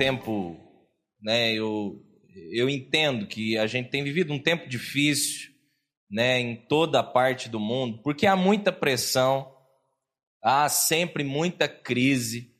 tempo, 0.00 0.56
né? 1.22 1.52
Eu, 1.52 2.02
eu 2.50 2.70
entendo 2.70 3.26
que 3.26 3.58
a 3.58 3.66
gente 3.66 3.90
tem 3.90 4.02
vivido 4.02 4.32
um 4.32 4.38
tempo 4.38 4.66
difícil, 4.66 5.50
né? 6.10 6.40
Em 6.40 6.56
toda 6.56 7.00
a 7.00 7.04
parte 7.04 7.50
do 7.50 7.60
mundo, 7.60 8.00
porque 8.02 8.26
há 8.26 8.34
muita 8.34 8.72
pressão, 8.72 9.54
há 10.42 10.70
sempre 10.70 11.22
muita 11.22 11.68
crise 11.68 12.50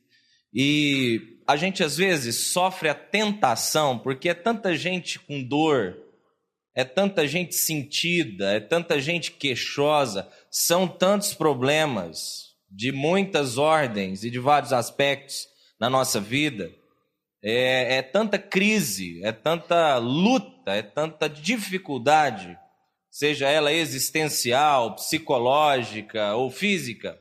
e 0.52 1.38
a 1.46 1.56
gente 1.56 1.82
às 1.82 1.96
vezes 1.96 2.36
sofre 2.52 2.90
a 2.90 2.94
tentação, 2.94 3.98
porque 3.98 4.28
é 4.28 4.34
tanta 4.34 4.76
gente 4.76 5.18
com 5.18 5.42
dor, 5.42 5.96
é 6.76 6.84
tanta 6.84 7.26
gente 7.26 7.54
sentida, 7.54 8.52
é 8.52 8.60
tanta 8.60 9.00
gente 9.00 9.30
queixosa, 9.30 10.30
são 10.50 10.86
tantos 10.86 11.32
problemas 11.32 12.50
de 12.70 12.92
muitas 12.92 13.56
ordens 13.56 14.24
e 14.24 14.30
de 14.30 14.38
vários 14.38 14.74
aspectos 14.74 15.48
na 15.80 15.88
nossa 15.88 16.20
vida. 16.20 16.70
É, 17.42 17.96
é 17.96 18.02
tanta 18.02 18.38
crise, 18.38 19.24
é 19.24 19.32
tanta 19.32 19.96
luta, 19.96 20.72
é 20.72 20.82
tanta 20.82 21.28
dificuldade, 21.28 22.58
seja 23.10 23.48
ela 23.48 23.72
existencial, 23.72 24.94
psicológica 24.94 26.34
ou 26.34 26.50
física, 26.50 27.18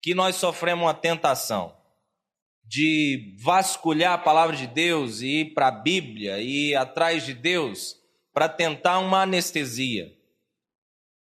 que 0.00 0.14
nós 0.14 0.36
sofremos 0.36 0.84
uma 0.84 0.94
tentação 0.94 1.76
de 2.64 3.36
vasculhar 3.38 4.14
a 4.14 4.18
palavra 4.18 4.56
de 4.56 4.66
Deus 4.66 5.20
e 5.20 5.40
ir 5.40 5.54
para 5.54 5.68
a 5.68 5.72
Bíblia 5.72 6.38
e 6.38 6.70
ir 6.70 6.76
atrás 6.76 7.24
de 7.26 7.34
Deus 7.34 7.96
para 8.32 8.48
tentar 8.48 8.98
uma 8.98 9.22
anestesia, 9.22 10.10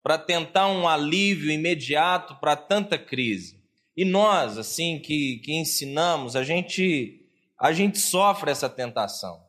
para 0.02 0.18
tentar 0.18 0.68
um 0.68 0.86
alívio 0.86 1.50
imediato 1.50 2.36
para 2.36 2.54
tanta 2.54 2.98
crise. 2.98 3.58
E 3.96 4.04
nós, 4.04 4.58
assim, 4.58 4.98
que, 4.98 5.38
que 5.38 5.54
ensinamos, 5.54 6.36
a 6.36 6.44
gente, 6.44 7.27
a 7.58 7.72
gente 7.72 7.98
sofre 7.98 8.50
essa 8.50 8.68
tentação 8.68 9.44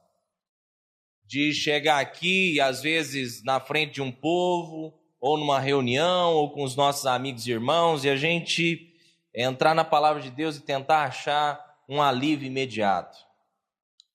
de 1.25 1.53
chegar 1.53 1.99
aqui, 1.99 2.59
às 2.59 2.81
vezes 2.81 3.43
na 3.43 3.59
frente 3.59 3.93
de 3.95 4.01
um 4.01 4.11
povo, 4.11 4.99
ou 5.21 5.37
numa 5.37 5.59
reunião, 5.59 6.33
ou 6.33 6.51
com 6.51 6.63
os 6.63 6.75
nossos 6.75 7.05
amigos 7.05 7.45
e 7.45 7.51
irmãos, 7.51 8.03
e 8.03 8.09
a 8.09 8.15
gente 8.15 8.91
entrar 9.33 9.75
na 9.75 9.85
palavra 9.85 10.21
de 10.21 10.31
Deus 10.31 10.57
e 10.57 10.61
tentar 10.61 11.03
achar 11.03 11.77
um 11.87 12.01
alívio 12.01 12.47
imediato. 12.47 13.17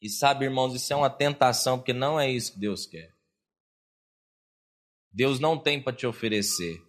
E 0.03 0.09
sabe, 0.09 0.45
irmãos, 0.45 0.75
isso 0.75 0.93
é 0.93 0.97
uma 0.97 1.11
tentação, 1.11 1.79
porque 1.79 1.93
não 1.93 2.19
é 2.19 2.29
isso 2.29 2.55
que 2.55 2.59
Deus 2.59 2.85
quer. 2.85 3.15
Deus 5.13 5.39
não 5.39 5.57
tem 5.57 5.81
para 5.81 5.93
te 5.93 6.07
oferecer 6.07 6.83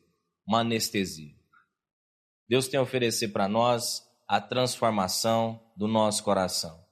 uma 0.47 0.61
anestesia. 0.61 1.35
Deus 2.49 2.67
tem 2.67 2.79
a 2.79 2.83
oferecer 2.83 3.27
para 3.27 3.47
nós 3.47 4.03
a 4.27 4.41
transformação 4.41 5.61
do 5.77 5.87
nosso 5.87 6.23
coração. 6.23 6.84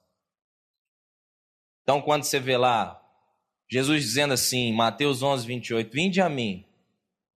Então, 1.83 2.01
quando 2.01 2.23
você 2.23 2.39
vê 2.39 2.55
lá, 2.55 2.99
Jesus 3.69 4.03
dizendo 4.03 4.33
assim, 4.33 4.73
Mateus 4.73 5.21
11, 5.21 5.45
28, 5.45 5.91
Vinde 5.91 6.21
a 6.21 6.29
mim, 6.29 6.65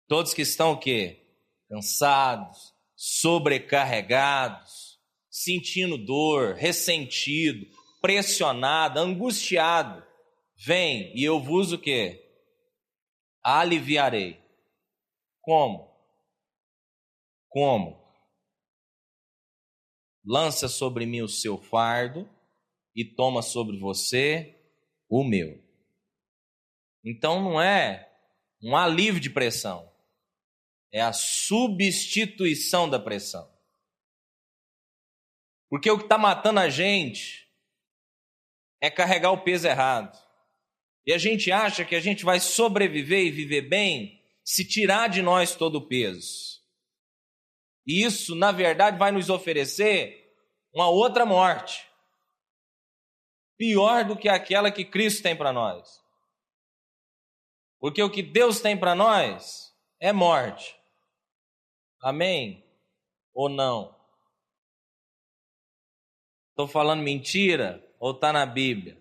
todos 0.07 0.33
que 0.33 0.43
estão 0.43 0.73
o 0.73 0.77
quê? 0.77 1.23
Cansados, 1.67 2.75
sobrecarregados, 2.95 4.99
sentindo 5.31 5.97
dor, 5.97 6.55
ressentido, 6.55 7.65
pressionado, 7.99 8.99
angustiado, 8.99 10.05
vem 10.55 11.11
e 11.17 11.23
eu 11.23 11.39
vos 11.39 11.73
o 11.73 11.79
quê? 11.79 12.21
Aliviarei. 13.43 14.39
Como? 15.41 15.91
Como? 17.49 17.99
Lança 20.23 20.67
sobre 20.67 21.07
mim 21.07 21.21
o 21.21 21.27
seu 21.27 21.57
fardo 21.57 22.29
e 22.95 23.03
toma 23.03 23.41
sobre 23.41 23.77
você 23.77 24.55
o 25.09 25.23
meu. 25.23 25.61
Então 27.03 27.43
não 27.43 27.61
é 27.61 28.11
um 28.61 28.75
alívio 28.75 29.19
de 29.19 29.29
pressão, 29.29 29.91
é 30.91 31.01
a 31.01 31.13
substituição 31.13 32.89
da 32.89 32.99
pressão. 32.99 33.53
Porque 35.69 35.89
o 35.91 35.97
que 35.97 36.05
está 36.05 36.17
matando 36.17 36.59
a 36.59 36.69
gente 36.69 37.47
é 38.81 38.89
carregar 38.89 39.31
o 39.31 39.43
peso 39.43 39.67
errado. 39.67 40.17
E 41.05 41.13
a 41.13 41.17
gente 41.17 41.51
acha 41.51 41.85
que 41.85 41.95
a 41.95 41.99
gente 41.99 42.23
vai 42.23 42.39
sobreviver 42.39 43.25
e 43.25 43.31
viver 43.31 43.61
bem 43.61 44.23
se 44.43 44.65
tirar 44.65 45.09
de 45.09 45.21
nós 45.21 45.55
todo 45.55 45.75
o 45.75 45.87
peso. 45.87 46.61
E 47.85 48.03
isso, 48.03 48.35
na 48.35 48.51
verdade, 48.51 48.97
vai 48.97 49.11
nos 49.11 49.29
oferecer 49.29 50.33
uma 50.73 50.89
outra 50.89 51.25
morte. 51.25 51.87
Pior 53.57 54.03
do 54.03 54.17
que 54.17 54.27
aquela 54.27 54.71
que 54.71 54.83
Cristo 54.83 55.23
tem 55.23 55.35
para 55.35 55.53
nós. 55.53 56.03
Porque 57.79 58.01
o 58.01 58.09
que 58.09 58.23
Deus 58.23 58.59
tem 58.59 58.77
para 58.77 58.95
nós 58.95 59.73
é 59.99 60.11
morte. 60.11 60.79
Amém? 62.01 62.65
Ou 63.33 63.49
não? 63.49 63.95
Estou 66.49 66.67
falando 66.67 67.01
mentira 67.01 67.85
ou 67.99 68.11
está 68.11 68.31
na 68.31 68.45
Bíblia? 68.45 68.97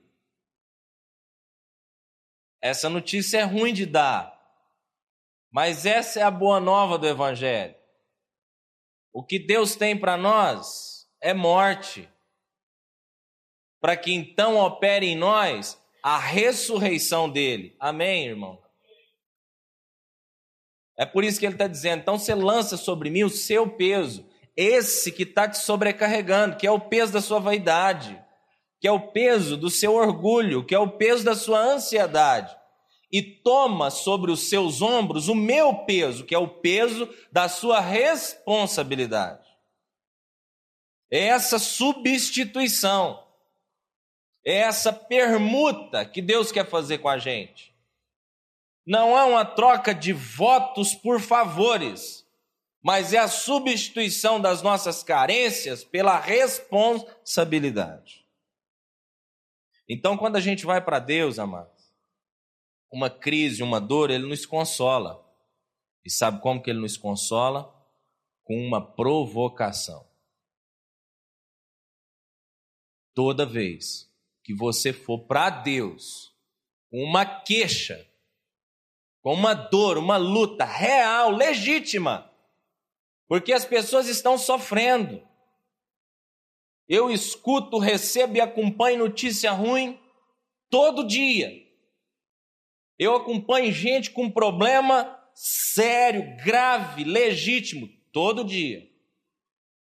Essa 2.60 2.88
notícia 2.88 3.38
é 3.38 3.42
ruim 3.42 3.74
de 3.74 3.84
dar, 3.84 4.34
mas 5.50 5.84
essa 5.84 6.20
é 6.20 6.22
a 6.22 6.30
boa 6.30 6.58
nova 6.58 6.98
do 6.98 7.06
Evangelho. 7.06 7.76
O 9.12 9.22
que 9.22 9.38
Deus 9.38 9.76
tem 9.76 9.96
para 9.98 10.16
nós 10.16 11.06
é 11.20 11.32
morte, 11.32 12.10
para 13.84 13.98
que 13.98 14.14
então 14.14 14.56
opere 14.56 15.04
em 15.04 15.14
nós 15.14 15.78
a 16.02 16.16
ressurreição 16.16 17.28
dele. 17.28 17.76
Amém, 17.78 18.28
irmão? 18.28 18.58
É 20.96 21.04
por 21.04 21.22
isso 21.22 21.38
que 21.38 21.44
ele 21.44 21.54
está 21.54 21.66
dizendo: 21.66 22.00
então 22.00 22.18
você 22.18 22.34
lança 22.34 22.78
sobre 22.78 23.10
mim 23.10 23.24
o 23.24 23.28
seu 23.28 23.68
peso 23.68 24.26
esse 24.56 25.12
que 25.12 25.24
está 25.24 25.46
te 25.46 25.58
sobrecarregando, 25.58 26.56
que 26.56 26.66
é 26.66 26.70
o 26.70 26.80
peso 26.80 27.12
da 27.12 27.20
sua 27.20 27.38
vaidade, 27.38 28.18
que 28.80 28.88
é 28.88 28.90
o 28.90 29.12
peso 29.12 29.54
do 29.54 29.68
seu 29.68 29.92
orgulho, 29.92 30.64
que 30.64 30.74
é 30.74 30.78
o 30.78 30.92
peso 30.92 31.22
da 31.22 31.34
sua 31.34 31.58
ansiedade. 31.60 32.56
E 33.12 33.20
toma 33.20 33.90
sobre 33.90 34.30
os 34.30 34.48
seus 34.48 34.80
ombros 34.80 35.28
o 35.28 35.34
meu 35.34 35.84
peso, 35.84 36.24
que 36.24 36.34
é 36.34 36.38
o 36.38 36.48
peso 36.48 37.06
da 37.30 37.50
sua 37.50 37.80
responsabilidade. 37.80 39.46
É 41.10 41.26
essa 41.26 41.58
substituição, 41.58 43.23
é 44.44 44.58
essa 44.58 44.92
permuta 44.92 46.04
que 46.04 46.20
Deus 46.20 46.52
quer 46.52 46.68
fazer 46.68 46.98
com 46.98 47.08
a 47.08 47.18
gente. 47.18 47.74
Não 48.86 49.18
é 49.18 49.24
uma 49.24 49.44
troca 49.44 49.94
de 49.94 50.12
votos 50.12 50.94
por 50.94 51.20
favores 51.20 52.24
mas 52.84 53.12
é 53.14 53.18
a 53.18 53.28
substituição 53.28 54.38
das 54.38 54.60
nossas 54.60 55.02
carências 55.02 55.82
pela 55.82 56.20
responsabilidade. 56.20 58.26
Então, 59.88 60.18
quando 60.18 60.36
a 60.36 60.40
gente 60.40 60.66
vai 60.66 60.84
para 60.84 60.98
Deus, 60.98 61.38
amados, 61.38 61.90
uma 62.92 63.08
crise, 63.08 63.62
uma 63.62 63.80
dor, 63.80 64.10
Ele 64.10 64.26
nos 64.26 64.44
consola. 64.44 65.24
E 66.04 66.10
sabe 66.10 66.42
como 66.42 66.62
que 66.62 66.68
Ele 66.68 66.80
nos 66.80 66.98
consola? 66.98 67.74
Com 68.42 68.58
uma 68.58 68.84
provocação. 68.84 70.06
Toda 73.14 73.46
vez 73.46 74.12
que 74.44 74.54
você 74.54 74.92
for 74.92 75.26
para 75.26 75.48
Deus 75.48 76.32
com 76.90 77.02
uma 77.02 77.24
queixa, 77.24 78.06
com 79.22 79.32
uma 79.32 79.54
dor, 79.54 79.96
uma 79.96 80.18
luta 80.18 80.66
real, 80.66 81.30
legítima, 81.30 82.30
porque 83.26 83.52
as 83.54 83.64
pessoas 83.64 84.06
estão 84.06 84.36
sofrendo. 84.36 85.26
Eu 86.86 87.10
escuto, 87.10 87.78
recebo 87.78 88.36
e 88.36 88.40
acompanho 88.40 88.98
notícia 88.98 89.50
ruim 89.50 89.98
todo 90.68 91.06
dia. 91.06 91.50
Eu 92.98 93.16
acompanho 93.16 93.72
gente 93.72 94.10
com 94.10 94.30
problema 94.30 95.18
sério, 95.34 96.36
grave, 96.44 97.02
legítimo, 97.02 97.88
todo 98.12 98.44
dia. 98.44 98.86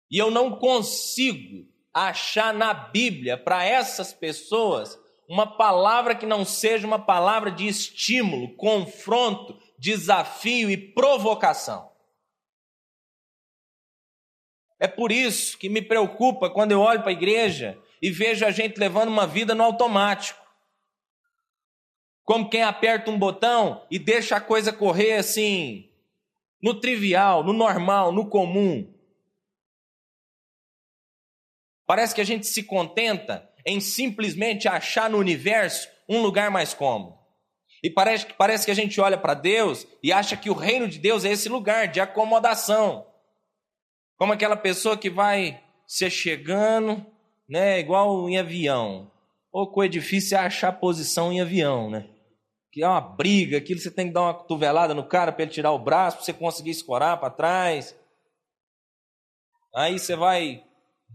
E 0.09 0.17
eu 0.17 0.31
não 0.31 0.57
consigo 0.57 1.72
achar 1.93 2.53
na 2.53 2.73
Bíblia 2.73 3.37
para 3.37 3.63
essas 3.63 4.11
pessoas 4.11 4.99
uma 5.27 5.45
palavra 5.45 6.15
que 6.15 6.25
não 6.25 6.43
seja 6.43 6.85
uma 6.85 6.99
palavra 6.99 7.51
de 7.51 7.67
estímulo, 7.67 8.55
confronto, 8.55 9.57
desafio 9.77 10.69
e 10.69 10.77
provocação. 10.77 11.91
É 14.79 14.87
por 14.87 15.11
isso 15.11 15.57
que 15.57 15.69
me 15.69 15.81
preocupa 15.81 16.49
quando 16.49 16.73
eu 16.73 16.81
olho 16.81 17.01
para 17.01 17.09
a 17.09 17.13
igreja 17.13 17.77
e 18.01 18.11
vejo 18.11 18.45
a 18.45 18.51
gente 18.51 18.77
levando 18.77 19.07
uma 19.07 19.25
vida 19.25 19.55
no 19.55 19.63
automático. 19.63 20.43
Como 22.23 22.49
quem 22.49 22.63
aperta 22.63 23.09
um 23.09 23.17
botão 23.17 23.85
e 23.89 23.97
deixa 23.97 24.35
a 24.35 24.41
coisa 24.41 24.73
correr 24.73 25.13
assim, 25.13 25.89
no 26.61 26.79
trivial, 26.79 27.43
no 27.43 27.53
normal, 27.53 28.11
no 28.11 28.29
comum. 28.29 28.92
Parece 31.85 32.15
que 32.15 32.21
a 32.21 32.25
gente 32.25 32.47
se 32.47 32.63
contenta 32.63 33.49
em 33.65 33.79
simplesmente 33.79 34.67
achar 34.67 35.09
no 35.09 35.17
universo 35.17 35.87
um 36.07 36.21
lugar 36.21 36.49
mais 36.51 36.73
cômodo. 36.73 37.17
E 37.83 37.89
parece, 37.89 38.27
parece 38.37 38.65
que 38.65 38.71
a 38.71 38.75
gente 38.75 38.99
olha 39.01 39.17
para 39.17 39.33
Deus 39.33 39.85
e 40.01 40.11
acha 40.13 40.37
que 40.37 40.49
o 40.49 40.53
reino 40.53 40.87
de 40.87 40.97
Deus 40.97 41.25
é 41.25 41.31
esse 41.31 41.49
lugar 41.49 41.89
de 41.89 41.99
acomodação. 41.99 43.05
Como 44.15 44.31
aquela 44.31 44.55
pessoa 44.55 44.97
que 44.97 45.09
vai 45.09 45.61
se 45.85 46.09
chegando, 46.09 47.05
né, 47.47 47.79
igual 47.79 48.29
em 48.29 48.37
avião. 48.37 49.11
Ou 49.51 49.69
coisa 49.69 49.89
difícil 49.89 50.37
é 50.37 50.41
achar 50.41 50.71
posição 50.71 51.31
em 51.31 51.41
avião, 51.41 51.89
né? 51.89 52.07
Que 52.71 52.83
é 52.83 52.87
uma 52.87 53.01
briga, 53.01 53.57
aquilo 53.57 53.79
você 53.79 53.91
tem 53.91 54.07
que 54.07 54.13
dar 54.13 54.21
uma 54.21 54.33
cotovelada 54.33 54.93
no 54.93 55.05
cara 55.05 55.31
para 55.31 55.43
ele 55.43 55.51
tirar 55.51 55.71
o 55.71 55.77
braço, 55.77 56.17
para 56.17 56.25
você 56.25 56.33
conseguir 56.33 56.71
escorar 56.71 57.19
para 57.19 57.29
trás. 57.29 57.95
Aí 59.75 59.99
você 59.99 60.15
vai 60.15 60.63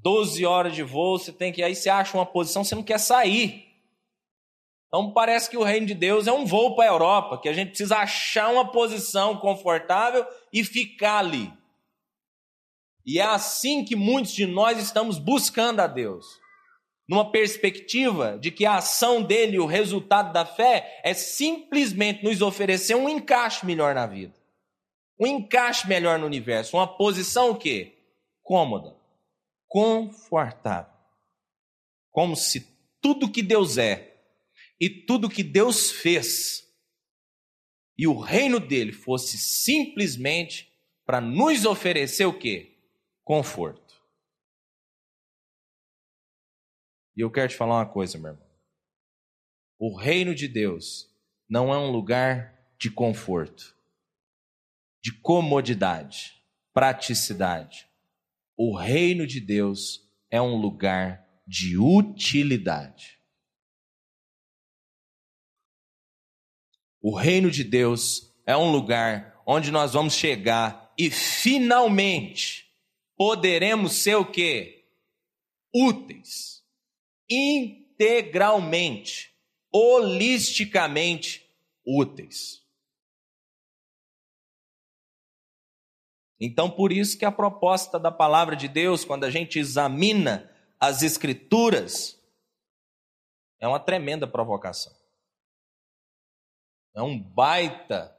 12 0.03 0.45
horas 0.47 0.75
de 0.75 0.83
voo, 0.83 1.19
você 1.19 1.33
tem 1.33 1.53
que 1.53 1.63
aí 1.63 1.75
você 1.75 1.89
acha 1.89 2.17
uma 2.17 2.27
posição, 2.27 2.65
você 2.65 2.75
não 2.75 2.83
quer 2.83 2.99
sair. 2.99 3.67
Então 4.87 5.13
parece 5.13 5.51
que 5.51 5.57
o 5.57 5.63
reino 5.63 5.87
de 5.87 5.95
Deus 5.95 6.27
é 6.27 6.33
um 6.33 6.47
voo 6.47 6.75
para 6.75 6.85
a 6.85 6.93
Europa, 6.93 7.39
que 7.39 7.49
a 7.49 7.53
gente 7.53 7.69
precisa 7.69 7.99
achar 7.99 8.51
uma 8.51 8.71
posição 8.71 9.37
confortável 9.37 10.27
e 10.53 10.65
ficar 10.65 11.19
ali. 11.19 11.53
E 13.05 13.19
é 13.19 13.23
assim 13.23 13.85
que 13.85 13.97
muitos 13.97 14.33
de 14.33 14.47
nós 14.47 14.79
estamos 14.79 15.19
buscando 15.19 15.81
a 15.81 15.87
Deus. 15.87 16.27
Numa 17.09 17.31
perspectiva 17.31 18.39
de 18.39 18.51
que 18.51 18.67
a 18.67 18.77
ação 18.77 19.23
dele, 19.23 19.59
o 19.59 19.65
resultado 19.65 20.31
da 20.31 20.45
fé, 20.45 21.01
é 21.03 21.15
simplesmente 21.15 22.23
nos 22.23 22.43
oferecer 22.43 22.95
um 22.95 23.09
encaixe 23.09 23.65
melhor 23.65 23.95
na 23.95 24.07
vida. 24.07 24.35
Um 25.19 25.27
encaixe 25.27 25.89
melhor 25.89 26.19
no 26.19 26.27
universo. 26.27 26.77
Uma 26.77 26.87
posição 26.87 27.51
o 27.51 27.57
quê? 27.57 27.97
Cômoda. 28.43 28.98
Confortável. 29.69 30.93
Como 32.11 32.35
se 32.35 32.61
tudo 33.01 33.31
que 33.31 33.43
Deus 33.43 33.79
é 33.79 34.21
e 34.81 34.89
tudo 34.89 35.29
que 35.29 35.43
Deus 35.43 35.91
fez 35.91 36.69
e 37.99 38.07
o 38.07 38.19
reino 38.19 38.61
dele 38.61 38.93
fosse 38.93 39.37
simplesmente 39.37 40.73
para 41.05 41.21
nos 41.21 41.65
oferecer 41.65 42.27
o 42.27 42.39
quê? 42.39 42.79
Conforto. 43.25 44.01
E 47.17 47.21
eu 47.21 47.31
quero 47.31 47.49
te 47.49 47.57
falar 47.57 47.79
uma 47.79 47.93
coisa, 47.93 48.17
meu 48.17 48.31
irmão. 48.31 48.49
O 49.77 49.97
reino 49.97 50.33
de 50.33 50.47
Deus 50.47 51.13
não 51.49 51.75
é 51.75 51.79
um 51.79 51.91
lugar 51.91 52.57
de 52.79 52.89
conforto, 52.89 53.77
de 55.03 55.13
comodidade, 55.21 56.41
praticidade. 56.73 57.88
O 58.61 58.77
reino 58.77 59.25
de 59.25 59.39
Deus 59.39 60.05
é 60.29 60.43
um 60.43 60.57
lugar 60.57 61.25
de 61.47 61.79
utilidade. 61.79 63.17
O 67.01 67.15
reino 67.15 67.53
de 67.53 67.63
Deus 67.63 68.35
é 68.45 68.57
um 68.57 68.73
lugar 68.73 69.41
onde 69.47 69.71
nós 69.71 69.93
vamos 69.93 70.15
chegar 70.15 70.93
e 70.99 71.09
finalmente 71.09 72.69
poderemos 73.17 73.93
ser 73.93 74.17
o 74.17 74.27
quê? 74.27 74.89
Úteis, 75.73 76.65
integralmente, 77.31 79.33
holisticamente 79.73 81.49
úteis. 81.87 82.67
Então, 86.41 86.71
por 86.71 86.93
isso 86.93 87.19
que 87.19 87.25
a 87.25 87.33
proposta 87.33 87.99
da 87.99 88.13
palavra 88.13 88.55
de 88.55 88.69
Deus, 88.69 89.05
quando 89.05 89.25
a 89.25 89.31
gente 89.31 89.59
examina 89.59 90.51
as 90.79 91.03
Escrituras, 91.03 92.17
é 93.61 93.67
uma 93.67 93.81
tremenda 93.81 94.27
provocação. 94.27 94.93
É 96.95 97.03
um 97.03 97.19
baita 97.19 98.17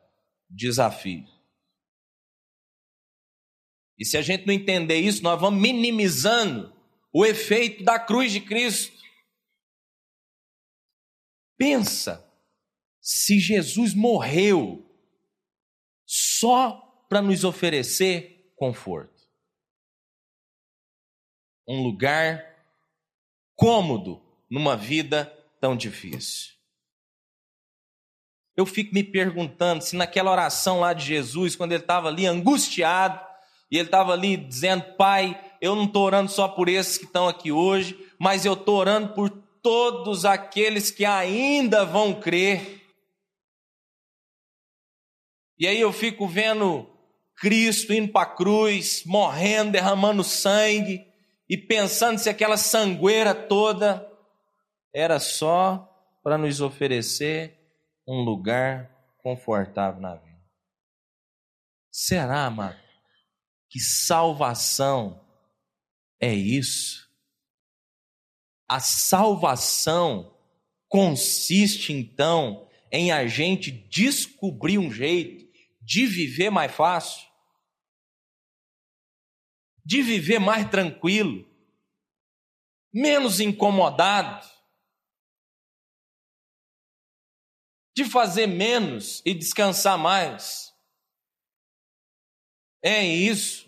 desafio. 0.50 1.25
E 3.98 4.06
se 4.06 4.18
a 4.18 4.21
gente 4.21 4.45
não 4.45 4.54
entender 4.54 4.98
isso, 4.98 5.24
nós 5.24 5.39
vamos 5.39 5.62
minimizando 5.62 6.74
o 7.13 7.25
efeito 7.25 7.83
da 7.83 8.00
cruz 8.00 8.31
de 8.31 8.42
Cristo. 8.42 8.98
Pensa 11.57 12.25
se 13.01 13.39
Jesus 13.39 13.94
morreu 13.94 14.86
só 16.06 16.88
para 17.09 17.21
nos 17.21 17.44
oferecer 17.44 18.53
conforto. 18.56 19.27
Um 21.67 21.83
lugar 21.83 22.45
cômodo 23.56 24.21
numa 24.50 24.77
vida 24.77 25.25
tão 25.59 25.75
difícil. 25.75 26.53
Eu 28.56 28.65
fico 28.65 28.94
me 28.94 29.03
perguntando 29.03 29.83
se 29.83 29.95
naquela 29.95 30.31
oração 30.31 30.81
lá 30.81 30.94
de 30.94 31.06
Jesus, 31.06 31.56
quando 31.56 31.71
ele 31.71 31.81
estava 31.81 32.07
ali 32.09 32.25
angustiado, 32.25 33.19
e 33.71 33.77
ele 33.77 33.88
estava 33.88 34.13
ali 34.13 34.35
dizendo: 34.35 34.95
Pai, 34.95 35.39
eu 35.61 35.75
não 35.75 35.85
estou 35.85 36.03
orando 36.03 36.29
só 36.29 36.47
por 36.47 36.67
esses 36.67 36.97
que 36.97 37.06
estão 37.06 37.27
aqui 37.27 37.51
hoje, 37.51 37.97
mas 38.19 38.45
eu 38.45 38.53
estou 38.53 38.77
orando 38.77 39.13
por 39.13 39.29
todos 39.61 40.25
aqueles 40.25 40.91
que 40.91 41.06
ainda 41.06 41.85
vão 41.85 42.19
crer. 42.19 42.85
E 45.57 45.67
aí 45.67 45.79
eu 45.79 45.91
fico 45.91 46.27
vendo 46.27 46.88
Cristo 47.39 47.94
indo 47.94 48.12
para 48.12 48.27
a 48.27 48.36
cruz, 48.36 49.03
morrendo, 49.06 49.71
derramando 49.71 50.24
sangue, 50.24 51.07
e 51.50 51.57
pensando 51.57 52.19
se 52.19 52.30
aquela 52.30 52.57
sangueira 52.57 53.33
toda 53.33 54.07
era 54.94 55.19
só 55.19 55.86
para 56.21 56.38
nos 56.38 56.62
oferecer 56.62 57.57
um 58.07 58.21
lugar 58.21 58.91
confortável 59.24 60.01
na 60.01 60.15
vida. 60.15 60.30
Será, 61.91 62.45
amado, 62.45 62.80
que 63.69 63.80
salvação 63.80 65.25
é 66.19 66.33
isso? 66.33 67.09
A 68.68 68.80
salvação 68.80 70.35
consiste 70.88 71.94
então 71.94 72.68
em 72.92 73.11
a 73.11 73.28
gente 73.28 73.71
descobrir 73.71 74.78
um 74.78 74.92
jeito 74.92 75.47
de 75.81 76.06
viver 76.06 76.49
mais 76.49 76.71
fácil, 76.71 77.29
de 79.90 80.04
viver 80.04 80.38
mais 80.38 80.69
tranquilo, 80.69 81.44
menos 82.94 83.40
incomodado, 83.40 84.48
de 87.98 88.06
fazer 88.06 88.46
menos 88.46 89.19
e 89.26 89.34
descansar 89.34 89.98
mais. 89.98 90.72
É 92.84 93.04
isso. 93.04 93.68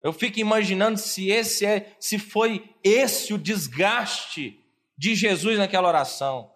Eu 0.00 0.12
fico 0.12 0.38
imaginando 0.38 0.96
se 0.96 1.28
esse 1.30 1.66
é, 1.66 1.96
se 1.98 2.20
foi 2.20 2.72
esse 2.84 3.34
o 3.34 3.38
desgaste 3.38 4.64
de 4.96 5.16
Jesus 5.16 5.58
naquela 5.58 5.88
oração. 5.88 6.54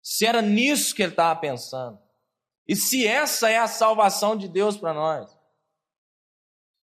Se 0.00 0.24
era 0.24 0.40
nisso 0.40 0.94
que 0.94 1.02
ele 1.02 1.10
estava 1.10 1.34
pensando. 1.40 2.00
E 2.68 2.76
se 2.76 3.04
essa 3.04 3.50
é 3.50 3.58
a 3.58 3.66
salvação 3.66 4.36
de 4.36 4.46
Deus 4.46 4.76
para 4.76 4.94
nós. 4.94 5.35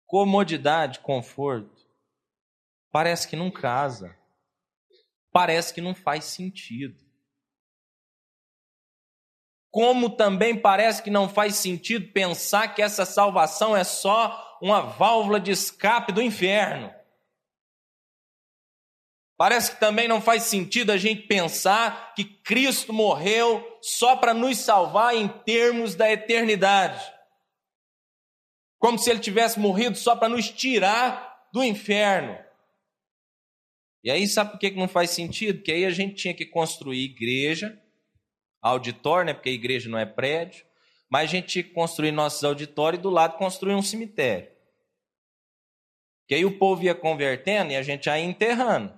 Comodidade, 0.07 0.99
conforto. 1.01 1.85
Parece 2.91 3.27
que 3.27 3.35
não 3.35 3.51
casa. 3.51 4.17
Parece 5.31 5.71
que 5.71 5.81
não 5.81 5.93
faz 5.93 6.23
sentido 6.25 7.07
como 9.77 10.09
também 10.09 10.55
parece 10.55 11.03
que 11.03 11.09
não 11.11 11.29
faz 11.29 11.55
sentido 11.55 12.11
pensar 12.11 12.73
que 12.73 12.81
essa 12.81 13.05
salvação 13.05 13.77
é 13.77 13.83
só 13.83 14.57
uma 14.59 14.81
válvula 14.81 15.39
de 15.39 15.51
escape 15.51 16.11
do 16.11 16.19
inferno. 16.19 16.91
Parece 19.37 19.73
que 19.73 19.79
também 19.79 20.07
não 20.07 20.19
faz 20.19 20.43
sentido 20.43 20.91
a 20.91 20.97
gente 20.97 21.27
pensar 21.27 22.15
que 22.15 22.23
Cristo 22.23 22.91
morreu 22.91 23.77
só 23.79 24.15
para 24.15 24.33
nos 24.33 24.57
salvar 24.57 25.15
em 25.15 25.27
termos 25.27 25.93
da 25.93 26.11
eternidade. 26.11 27.05
Como 28.79 28.97
se 28.97 29.09
ele 29.09 29.19
tivesse 29.19 29.59
morrido 29.59 29.97
só 29.97 30.15
para 30.15 30.29
nos 30.29 30.49
tirar 30.49 31.49
do 31.51 31.63
inferno. 31.63 32.37
E 34.03 34.11
aí, 34.11 34.27
sabe 34.27 34.51
por 34.51 34.59
que 34.59 34.71
não 34.71 34.87
faz 34.87 35.09
sentido? 35.09 35.57
Porque 35.57 35.71
aí 35.71 35.85
a 35.85 35.89
gente 35.89 36.15
tinha 36.15 36.33
que 36.33 36.45
construir 36.45 37.03
igreja, 37.03 37.81
auditório, 38.61 39.25
né, 39.25 39.33
porque 39.33 39.49
a 39.49 39.53
igreja 39.53 39.89
não 39.89 39.97
é 39.97 40.05
prédio, 40.05 40.65
mas 41.09 41.23
a 41.23 41.33
gente 41.33 41.47
tinha 41.47 41.63
que 41.63 41.71
construir 41.71 42.11
nossos 42.11 42.43
auditórios 42.43 42.99
e 42.99 43.01
do 43.01 43.09
lado 43.09 43.37
construir 43.37 43.73
um 43.73 43.81
cemitério. 43.81 44.51
Que 46.27 46.35
aí 46.35 46.45
o 46.45 46.57
povo 46.57 46.83
ia 46.83 46.93
convertendo 46.93 47.71
e 47.71 47.75
a 47.75 47.81
gente 47.81 48.05
ia 48.05 48.19
enterrando. 48.19 48.97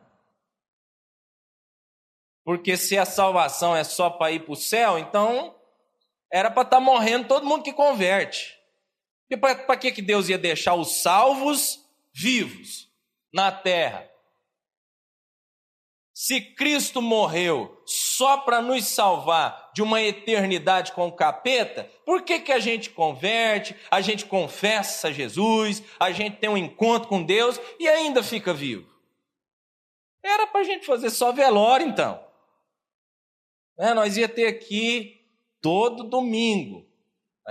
Porque 2.44 2.76
se 2.76 2.98
a 2.98 3.06
salvação 3.06 3.76
é 3.76 3.84
só 3.84 4.10
para 4.10 4.32
ir 4.32 4.44
para 4.44 4.54
o 4.54 4.56
céu, 4.56 4.98
então 4.98 5.56
era 6.32 6.50
para 6.50 6.64
estar 6.64 6.78
tá 6.78 6.82
morrendo 6.82 7.28
todo 7.28 7.46
mundo 7.46 7.64
que 7.64 7.74
converte. 7.74 8.59
E 9.30 9.38
para 9.38 9.78
que, 9.78 9.92
que 9.92 10.02
Deus 10.02 10.28
ia 10.30 10.38
deixar 10.38 10.74
os 10.76 11.02
salvos 11.02 11.86
vivos 12.12 12.90
na 13.32 13.52
terra. 13.52 14.10
Se 16.14 16.42
Cristo 16.42 17.02
morreu 17.02 17.82
só 17.86 18.40
para 18.40 18.62
nos 18.62 18.86
salvar 18.88 19.72
de 19.74 19.82
uma 19.82 20.02
eternidade 20.02 20.92
com 20.92 21.08
o 21.08 21.12
capeta, 21.14 21.90
por 22.06 22.24
que, 22.24 22.40
que 22.40 22.52
a 22.52 22.60
gente 22.60 22.90
converte, 22.90 23.74
a 23.90 24.02
gente 24.02 24.26
confessa 24.26 25.14
Jesus, 25.14 25.82
a 25.98 26.12
gente 26.12 26.36
tem 26.36 26.50
um 26.50 26.58
encontro 26.58 27.08
com 27.08 27.24
Deus 27.24 27.58
e 27.80 27.88
ainda 27.88 28.22
fica 28.22 28.54
vivo? 28.54 28.90
Era 30.22 30.46
para 30.48 30.60
a 30.60 30.64
gente 30.66 30.86
fazer 30.86 31.10
só 31.10 31.32
velório, 31.32 31.88
então. 31.88 32.22
É, 33.78 33.94
nós 33.94 34.18
ia 34.18 34.28
ter 34.28 34.48
aqui 34.48 35.26
todo 35.62 36.04
domingo. 36.04 36.86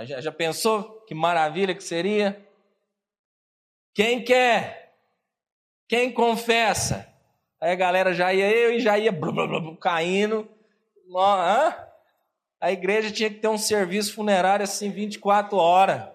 Já, 0.01 0.21
já 0.21 0.31
pensou 0.31 0.98
que 1.09 1.15
maravilha 1.15 1.73
que 1.73 1.83
seria? 1.83 2.39
Quem 3.95 4.23
quer? 4.23 4.95
Quem 5.87 6.13
confessa? 6.13 7.11
Aí 7.59 7.71
a 7.71 7.75
galera 7.75 8.13
já 8.13 8.31
ia, 8.31 8.47
eu 8.47 8.73
e 8.73 8.79
já 8.79 8.95
ia 8.95 9.11
blá, 9.11 9.31
blá, 9.31 9.47
blá, 9.47 9.75
caindo. 9.77 10.47
Hã? 11.11 11.75
A 12.61 12.71
igreja 12.71 13.09
tinha 13.09 13.27
que 13.27 13.39
ter 13.39 13.47
um 13.47 13.57
serviço 13.57 14.13
funerário 14.13 14.63
assim 14.63 14.91
24 14.91 15.57
horas. 15.57 16.07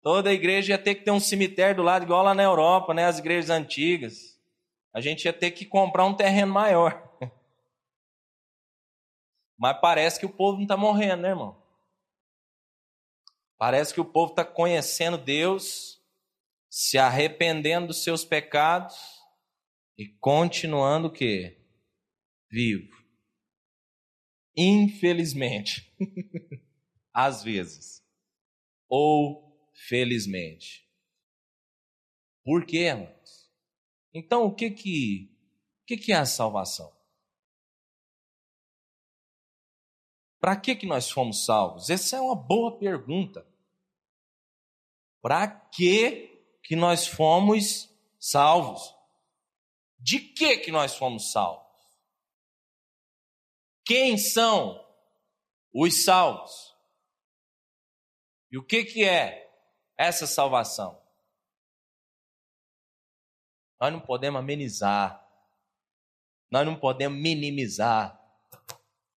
Toda 0.00 0.30
a 0.30 0.32
igreja 0.32 0.74
ia 0.74 0.78
ter 0.78 0.94
que 0.94 1.02
ter 1.02 1.10
um 1.10 1.18
cemitério 1.18 1.74
do 1.74 1.82
lado, 1.82 2.04
igual 2.04 2.22
lá 2.22 2.32
na 2.32 2.44
Europa, 2.44 2.94
né? 2.94 3.06
As 3.06 3.18
igrejas 3.18 3.50
antigas. 3.50 4.40
A 4.92 5.00
gente 5.00 5.24
ia 5.24 5.32
ter 5.32 5.50
que 5.50 5.64
comprar 5.64 6.04
um 6.04 6.14
terreno 6.14 6.52
maior. 6.54 7.02
Mas 9.58 9.76
parece 9.80 10.20
que 10.20 10.26
o 10.26 10.32
povo 10.32 10.58
não 10.58 10.62
está 10.62 10.76
morrendo, 10.76 11.22
né, 11.22 11.30
irmão? 11.30 11.63
Parece 13.58 13.94
que 13.94 14.00
o 14.00 14.04
povo 14.04 14.32
está 14.32 14.44
conhecendo 14.44 15.16
Deus, 15.16 16.02
se 16.68 16.98
arrependendo 16.98 17.88
dos 17.88 18.02
seus 18.02 18.24
pecados 18.24 18.96
e 19.96 20.08
continuando 20.20 21.08
o 21.08 21.12
quê? 21.12 21.60
Vivo. 22.50 22.92
Infelizmente. 24.56 25.92
Às 27.12 27.42
vezes. 27.42 28.02
Ou 28.88 29.68
felizmente. 29.88 30.88
Por 32.44 32.66
quê, 32.66 32.88
irmãos? 32.88 33.50
Então, 34.12 34.44
o 34.44 34.54
que 34.54 34.70
que, 34.70 35.30
o 35.82 35.86
que, 35.86 35.96
que 35.96 36.12
é 36.12 36.16
a 36.16 36.26
salvação? 36.26 36.93
Para 40.44 40.56
que, 40.56 40.76
que 40.76 40.84
nós 40.84 41.10
fomos 41.10 41.46
salvos? 41.46 41.88
Essa 41.88 42.16
é 42.16 42.20
uma 42.20 42.36
boa 42.36 42.76
pergunta. 42.76 43.46
Para 45.22 45.48
que, 45.48 46.38
que 46.62 46.76
nós 46.76 47.06
fomos 47.06 47.90
salvos? 48.20 48.94
De 49.98 50.20
que 50.20 50.58
que 50.58 50.70
nós 50.70 50.94
fomos 50.98 51.32
salvos? 51.32 51.66
Quem 53.86 54.18
são 54.18 54.86
os 55.72 56.04
salvos? 56.04 56.76
E 58.52 58.58
o 58.58 58.62
que 58.62 58.84
que 58.84 59.02
é 59.02 59.50
essa 59.96 60.26
salvação? 60.26 61.02
Nós 63.80 63.90
não 63.90 64.00
podemos 64.00 64.40
amenizar. 64.40 65.26
Nós 66.50 66.66
não 66.66 66.78
podemos 66.78 67.18
minimizar. 67.18 68.22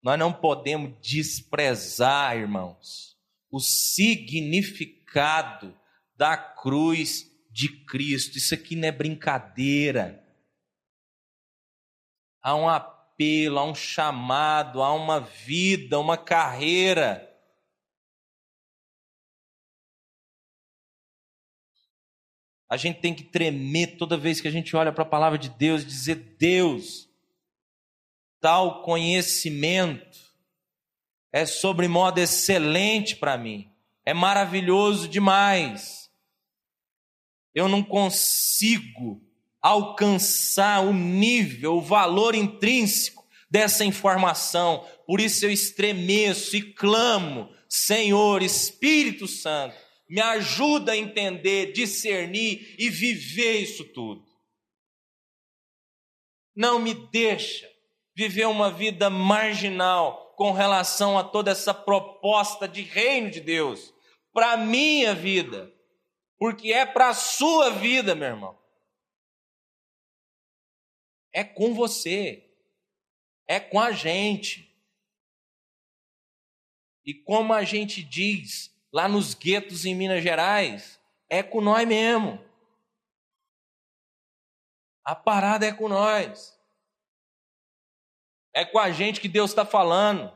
Nós 0.07 0.17
não 0.17 0.31
podemos 0.31 0.93
desprezar, 1.01 2.37
irmãos, 2.37 3.17
o 3.51 3.59
significado 3.59 5.77
da 6.15 6.37
cruz 6.37 7.29
de 7.51 7.67
Cristo. 7.85 8.37
Isso 8.37 8.53
aqui 8.53 8.73
não 8.73 8.87
é 8.87 8.91
brincadeira 8.91 10.25
há 12.47 12.55
um 12.55 12.69
apelo, 12.69 13.59
há 13.59 13.65
um 13.65 13.75
chamado, 13.75 14.81
há 14.81 14.93
uma 14.93 15.19
vida, 15.19 15.99
uma 15.99 16.17
carreira. 16.17 17.29
A 22.69 22.77
gente 22.77 23.01
tem 23.01 23.13
que 23.13 23.25
tremer 23.25 23.97
toda 23.97 24.15
vez 24.15 24.39
que 24.39 24.47
a 24.47 24.51
gente 24.51 24.73
olha 24.77 24.93
para 24.93 25.03
a 25.03 25.09
palavra 25.09 25.37
de 25.37 25.49
Deus 25.49 25.83
e 25.83 25.85
dizer: 25.85 26.15
Deus, 26.39 27.06
tal 28.39 28.83
conhecimento 28.83 30.17
é 31.31 31.45
sobre 31.45 31.87
modo 31.87 32.19
excelente 32.19 33.15
para 33.15 33.37
mim, 33.37 33.69
é 34.05 34.13
maravilhoso 34.13 35.07
demais. 35.07 36.09
Eu 37.53 37.67
não 37.67 37.83
consigo 37.83 39.21
alcançar 39.61 40.81
o 40.81 40.93
nível, 40.93 41.77
o 41.77 41.81
valor 41.81 42.35
intrínseco 42.35 43.25
dessa 43.49 43.83
informação. 43.83 44.87
Por 45.05 45.19
isso 45.19 45.45
eu 45.45 45.51
estremeço 45.51 46.55
e 46.55 46.73
clamo, 46.73 47.49
Senhor, 47.67 48.41
Espírito 48.41 49.27
Santo, 49.27 49.75
me 50.09 50.21
ajuda 50.21 50.93
a 50.93 50.97
entender, 50.97 51.73
discernir 51.73 52.75
e 52.77 52.89
viver 52.89 53.59
isso 53.59 53.83
tudo. 53.85 54.25
Não 56.55 56.79
me 56.79 56.93
deixa 56.93 57.69
viver 58.17 58.47
uma 58.47 58.71
vida 58.71 59.09
marginal 59.09 60.33
com 60.35 60.51
relação 60.51 61.17
a 61.17 61.23
toda 61.23 61.51
essa 61.51 61.73
proposta 61.73 62.67
de 62.67 62.81
reino 62.81 63.29
de 63.29 63.39
Deus 63.39 63.93
para 64.33 64.53
a 64.53 64.57
minha 64.57 65.13
vida, 65.13 65.71
porque 66.37 66.73
é 66.73 66.85
para 66.85 67.09
a 67.09 67.13
sua 67.13 67.69
vida, 67.69 68.15
meu 68.15 68.29
irmão 68.29 68.57
é 71.37 71.43
com 71.43 71.71
você, 71.71 72.49
é 73.45 73.59
com 73.59 73.79
a 73.79 73.91
gente. 73.91 74.75
E 77.05 77.13
como 77.13 77.53
a 77.53 77.63
gente 77.63 78.01
diz 78.01 78.75
lá 78.91 79.07
nos 79.07 79.35
guetos 79.35 79.85
em 79.85 79.93
Minas 79.93 80.23
Gerais, 80.23 80.99
é 81.29 81.43
com 81.43 81.61
nós 81.61 81.87
mesmo. 81.87 82.43
A 85.03 85.15
parada 85.15 85.67
é 85.67 85.71
com 85.71 85.87
nós. 85.87 86.56
É 88.57 88.65
com 88.65 88.79
a 88.79 88.89
gente 88.89 89.21
que 89.21 89.27
Deus 89.27 89.51
está 89.51 89.63
falando. 89.63 90.35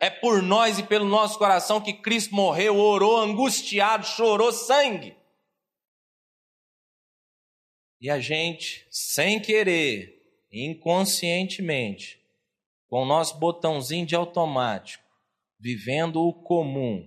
É 0.00 0.08
por 0.08 0.40
nós 0.40 0.78
e 0.78 0.82
pelo 0.82 1.04
nosso 1.04 1.38
coração 1.38 1.82
que 1.82 1.92
Cristo 1.92 2.34
morreu, 2.34 2.78
orou, 2.78 3.18
angustiado, 3.18 4.06
chorou 4.06 4.50
sangue. 4.50 5.14
E 8.00 8.08
a 8.08 8.18
gente, 8.18 8.88
sem 8.90 9.38
querer, 9.38 10.26
inconscientemente, 10.50 12.18
com 12.86 13.02
o 13.02 13.06
nosso 13.06 13.38
botãozinho 13.38 14.06
de 14.06 14.14
automático, 14.14 15.04
vivendo 15.60 16.22
o 16.22 16.32
comum, 16.32 17.06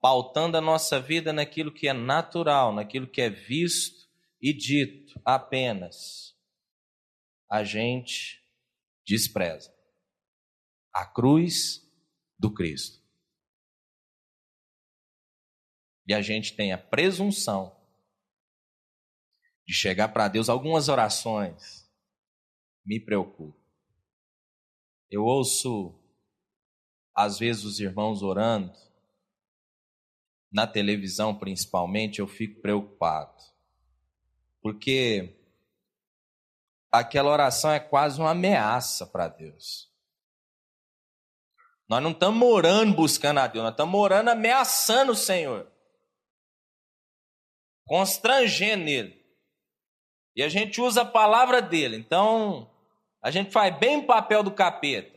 pautando 0.00 0.56
a 0.56 0.60
nossa 0.60 0.98
vida 0.98 1.32
naquilo 1.32 1.70
que 1.70 1.86
é 1.86 1.92
natural, 1.92 2.74
naquilo 2.74 3.06
que 3.06 3.20
é 3.20 3.30
visto 3.30 4.08
e 4.42 4.52
dito 4.52 5.20
apenas, 5.24 6.35
a 7.50 7.62
gente 7.64 8.44
despreza 9.06 9.74
a 10.92 11.06
cruz 11.06 11.86
do 12.38 12.52
Cristo. 12.52 13.04
E 16.06 16.14
a 16.14 16.22
gente 16.22 16.54
tem 16.54 16.72
a 16.72 16.78
presunção 16.78 17.76
de 19.66 19.74
chegar 19.74 20.08
para 20.08 20.28
Deus, 20.28 20.48
algumas 20.48 20.88
orações 20.88 21.90
me 22.84 23.00
preocupam. 23.00 23.58
Eu 25.10 25.24
ouço, 25.24 26.00
às 27.14 27.38
vezes, 27.38 27.64
os 27.64 27.80
irmãos 27.80 28.22
orando, 28.22 28.72
na 30.52 30.66
televisão 30.66 31.36
principalmente, 31.36 32.20
eu 32.20 32.28
fico 32.28 32.60
preocupado. 32.60 33.42
Porque 34.62 35.35
aquela 36.90 37.30
oração 37.30 37.72
é 37.72 37.80
quase 37.80 38.20
uma 38.20 38.30
ameaça 38.30 39.06
para 39.06 39.28
Deus. 39.28 39.90
Nós 41.88 42.02
não 42.02 42.10
estamos 42.10 42.48
orando 42.48 42.94
buscando 42.94 43.38
a 43.38 43.46
Deus, 43.46 43.62
nós 43.64 43.72
estamos 43.72 44.00
orando 44.00 44.30
ameaçando 44.30 45.12
o 45.12 45.16
Senhor, 45.16 45.70
constrangendo 47.84 48.88
Ele. 48.88 49.24
E 50.34 50.42
a 50.42 50.48
gente 50.48 50.80
usa 50.80 51.02
a 51.02 51.06
palavra 51.06 51.62
dele. 51.62 51.96
Então, 51.96 52.70
a 53.22 53.30
gente 53.30 53.50
faz 53.50 53.76
bem 53.78 53.98
o 53.98 54.06
papel 54.06 54.42
do 54.42 54.50
capeta. 54.50 55.16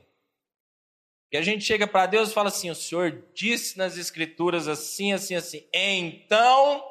E 1.32 1.38
a 1.38 1.42
gente 1.42 1.64
chega 1.64 1.86
para 1.86 2.08
Deus 2.08 2.30
e 2.30 2.34
fala 2.34 2.50
assim: 2.50 2.70
o 2.70 2.76
Senhor 2.76 3.30
disse 3.34 3.78
nas 3.78 3.98
Escrituras 3.98 4.68
assim, 4.68 5.12
assim, 5.12 5.36
assim. 5.36 5.68
Então, 5.74 6.84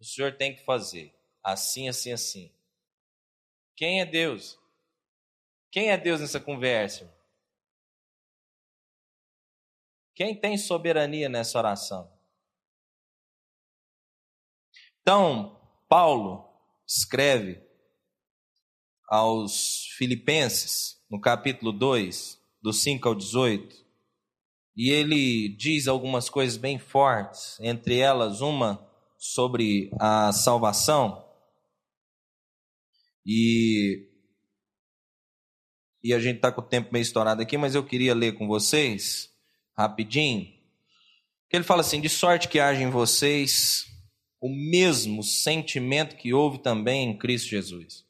o 0.00 0.04
Senhor 0.04 0.36
tem 0.36 0.54
que 0.54 0.64
fazer 0.64 1.14
assim, 1.42 1.88
assim, 1.88 2.12
assim. 2.12 2.57
Quem 3.78 4.00
é 4.00 4.04
Deus? 4.04 4.58
Quem 5.70 5.90
é 5.90 5.96
Deus 5.96 6.20
nessa 6.20 6.40
conversa? 6.40 7.16
Quem 10.16 10.34
tem 10.34 10.58
soberania 10.58 11.28
nessa 11.28 11.56
oração? 11.58 12.12
Então, 15.00 15.60
Paulo 15.88 16.44
escreve 16.84 17.62
aos 19.08 19.86
Filipenses, 19.96 21.00
no 21.08 21.20
capítulo 21.20 21.70
2, 21.70 22.36
do 22.60 22.72
5 22.72 23.08
ao 23.08 23.14
18, 23.14 23.86
e 24.76 24.90
ele 24.90 25.50
diz 25.50 25.86
algumas 25.86 26.28
coisas 26.28 26.56
bem 26.56 26.80
fortes, 26.80 27.60
entre 27.60 28.00
elas 28.00 28.40
uma 28.40 28.84
sobre 29.16 29.88
a 30.00 30.32
salvação. 30.32 31.27
E, 33.30 34.08
e 36.02 36.14
a 36.14 36.18
gente 36.18 36.36
está 36.36 36.50
com 36.50 36.62
o 36.62 36.66
tempo 36.66 36.88
meio 36.90 37.02
estourado 37.02 37.42
aqui, 37.42 37.58
mas 37.58 37.74
eu 37.74 37.84
queria 37.84 38.14
ler 38.14 38.32
com 38.32 38.48
vocês, 38.48 39.28
rapidinho. 39.76 40.50
Ele 41.52 41.62
fala 41.62 41.82
assim: 41.82 42.00
de 42.00 42.08
sorte 42.08 42.48
que 42.48 42.58
haja 42.58 42.82
em 42.82 42.88
vocês 42.88 43.84
o 44.40 44.48
mesmo 44.48 45.22
sentimento 45.22 46.16
que 46.16 46.32
houve 46.32 46.62
também 46.62 47.10
em 47.10 47.18
Cristo 47.18 47.50
Jesus. 47.50 48.06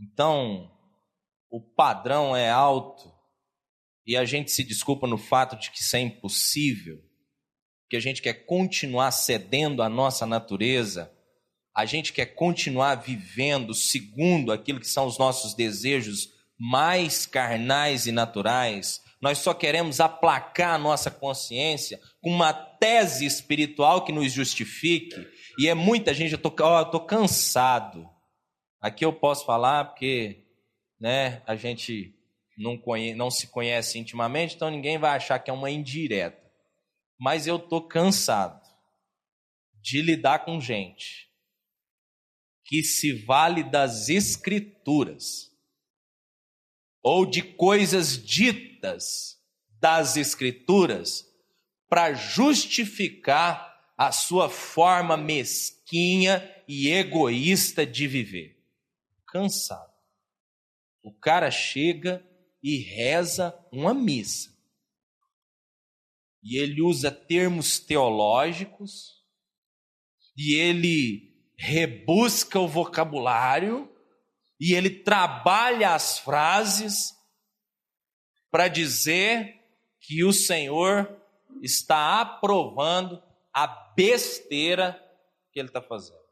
Então, 0.00 0.74
o 1.50 1.60
padrão 1.60 2.34
é 2.34 2.48
alto 2.48 3.14
e 4.06 4.16
a 4.16 4.24
gente 4.24 4.50
se 4.50 4.64
desculpa 4.64 5.06
no 5.06 5.18
fato 5.18 5.58
de 5.58 5.70
que 5.70 5.78
isso 5.78 5.94
é 5.94 6.00
impossível, 6.00 7.04
que 7.90 7.96
a 7.96 8.00
gente 8.00 8.22
quer 8.22 8.46
continuar 8.46 9.10
cedendo 9.10 9.82
à 9.82 9.90
nossa 9.90 10.24
natureza, 10.24 11.14
a 11.76 11.84
gente 11.84 12.10
quer 12.10 12.24
continuar 12.34 12.94
vivendo 12.94 13.74
segundo 13.74 14.50
aquilo 14.50 14.80
que 14.80 14.88
são 14.88 15.06
os 15.06 15.18
nossos 15.18 15.52
desejos 15.52 16.32
mais 16.58 17.26
carnais 17.26 18.06
e 18.06 18.12
naturais. 18.12 19.02
Nós 19.20 19.38
só 19.38 19.52
queremos 19.52 20.00
aplacar 20.00 20.74
a 20.74 20.78
nossa 20.78 21.10
consciência 21.10 22.00
com 22.22 22.30
uma 22.30 22.54
tese 22.54 23.26
espiritual 23.26 24.06
que 24.06 24.10
nos 24.12 24.32
justifique. 24.32 25.28
E 25.58 25.68
é 25.68 25.74
muita 25.74 26.14
gente, 26.14 26.32
eu 26.32 26.36
estou 26.36 27.00
cansado. 27.00 28.08
Aqui 28.80 29.04
eu 29.04 29.12
posso 29.12 29.44
falar 29.44 29.84
porque 29.84 30.46
né, 30.98 31.42
a 31.46 31.56
gente 31.56 32.14
não, 32.56 32.78
conhece, 32.78 33.14
não 33.14 33.30
se 33.30 33.48
conhece 33.48 33.98
intimamente, 33.98 34.56
então 34.56 34.70
ninguém 34.70 34.96
vai 34.96 35.14
achar 35.14 35.38
que 35.38 35.50
é 35.50 35.54
uma 35.54 35.70
indireta. 35.70 36.42
Mas 37.20 37.46
eu 37.46 37.56
estou 37.56 37.82
cansado 37.82 38.66
de 39.82 40.00
lidar 40.00 40.38
com 40.38 40.58
gente 40.58 41.26
que 42.66 42.82
se 42.82 43.12
vale 43.12 43.62
das 43.62 44.08
escrituras 44.08 45.52
ou 47.00 47.24
de 47.24 47.40
coisas 47.40 48.18
ditas 48.18 49.40
das 49.80 50.16
escrituras 50.16 51.24
para 51.88 52.12
justificar 52.12 53.94
a 53.96 54.10
sua 54.10 54.48
forma 54.50 55.16
mesquinha 55.16 56.42
e 56.66 56.88
egoísta 56.88 57.86
de 57.86 58.08
viver. 58.08 58.60
Cansado. 59.28 59.94
O 61.02 61.12
cara 61.12 61.50
chega 61.52 62.26
e 62.60 62.78
reza 62.78 63.56
uma 63.70 63.94
missa. 63.94 64.52
E 66.42 66.58
ele 66.58 66.82
usa 66.82 67.12
termos 67.12 67.78
teológicos, 67.78 69.24
e 70.36 70.54
ele 70.54 71.35
rebusca 71.56 72.58
o 72.60 72.68
vocabulário, 72.68 73.92
e 74.60 74.74
ele 74.74 74.90
trabalha 74.90 75.94
as 75.94 76.18
frases 76.18 77.14
para 78.50 78.68
dizer 78.68 79.60
que 80.00 80.24
o 80.24 80.32
Senhor 80.32 81.20
está 81.62 82.20
aprovando 82.20 83.22
a 83.52 83.66
besteira 83.66 85.02
que 85.52 85.58
ele 85.58 85.68
está 85.68 85.82
fazendo. 85.82 86.24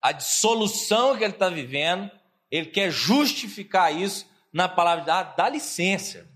A 0.00 0.12
dissolução 0.12 1.16
que 1.16 1.24
ele 1.24 1.32
está 1.32 1.48
vivendo 1.48 2.10
ele 2.50 2.70
quer 2.70 2.90
justificar 2.90 3.94
isso 3.94 4.28
na 4.52 4.68
palavra 4.68 5.04
de 5.04 5.10
Deus. 5.10 5.36
Dá 5.36 5.48
licença. 5.48 6.28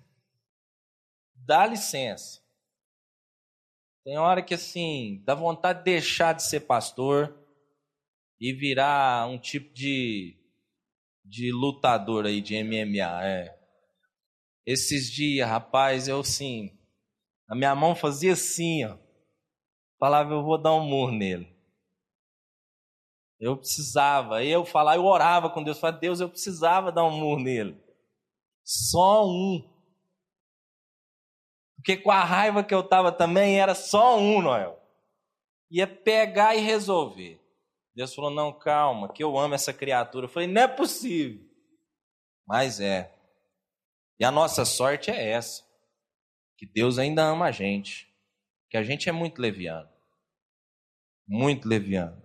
Dá 1.35 1.67
licença. 1.67 2.40
Tem 4.05 4.17
hora 4.19 4.43
que 4.43 4.55
assim, 4.55 5.23
dá 5.25 5.35
vontade 5.35 5.81
de 5.81 5.85
deixar 5.85 6.35
de 6.35 6.43
ser 6.43 6.61
pastor 6.61 7.37
e 8.41 8.53
virar 8.53 9.29
um 9.29 9.39
tipo 9.39 9.73
de, 9.75 10.37
de 11.25 11.53
lutador 11.53 12.25
aí 12.25 12.41
de 12.41 12.63
MMA. 12.63 13.27
É. 13.27 13.59
Esses 14.65 15.11
dias, 15.11 15.49
rapaz, 15.49 16.09
eu 16.09 16.21
assim, 16.21 16.71
a 17.49 17.55
minha 17.55 17.75
mão 17.75 17.95
fazia 17.95 18.33
assim, 18.33 18.85
ó. 18.85 18.97
Falava, 19.99 20.33
eu 20.33 20.43
vou 20.43 20.57
dar 20.57 20.73
um 20.73 20.85
murro 20.87 21.13
nele. 21.13 21.47
Eu 23.39 23.57
precisava. 23.57 24.45
Eu 24.45 24.65
falava, 24.65 24.97
eu 24.97 25.05
orava 25.05 25.51
com 25.51 25.63
Deus, 25.63 25.79
falava, 25.79 25.99
Deus, 25.99 26.21
eu 26.21 26.29
precisava 26.29 26.93
dar 26.93 27.05
um 27.05 27.11
murro 27.11 27.43
nele. 27.43 27.77
Só 28.65 29.27
um. 29.27 29.69
Porque 31.81 31.97
com 31.97 32.11
a 32.11 32.23
raiva 32.23 32.63
que 32.63 32.75
eu 32.75 32.81
estava 32.81 33.11
também 33.11 33.59
era 33.59 33.75
só 33.75 34.19
um, 34.19 34.43
Noel. 34.43 34.79
Ia 35.71 35.87
pegar 35.87 36.55
e 36.55 36.61
resolver. 36.61 37.41
Deus 37.95 38.15
falou: 38.15 38.31
não, 38.31 38.53
calma, 38.53 39.11
que 39.11 39.25
eu 39.25 39.39
amo 39.39 39.55
essa 39.55 39.73
criatura. 39.73 40.27
Eu 40.27 40.29
falei: 40.29 40.47
não 40.47 40.61
é 40.61 40.69
possível. 40.69 41.43
Mas 42.47 42.81
é. 42.81 43.15
E 44.19 44.25
a 44.25 44.31
nossa 44.31 44.67
sorte 44.67 45.11
é 45.11 45.31
essa: 45.31 45.65
que 46.59 46.67
Deus 46.67 46.99
ainda 46.99 47.23
ama 47.23 47.47
a 47.47 47.51
gente. 47.51 48.13
Que 48.69 48.77
a 48.77 48.83
gente 48.83 49.09
é 49.09 49.13
muito 49.13 49.41
leviano. 49.41 49.89
Muito 51.27 51.67
leviano. 51.67 52.23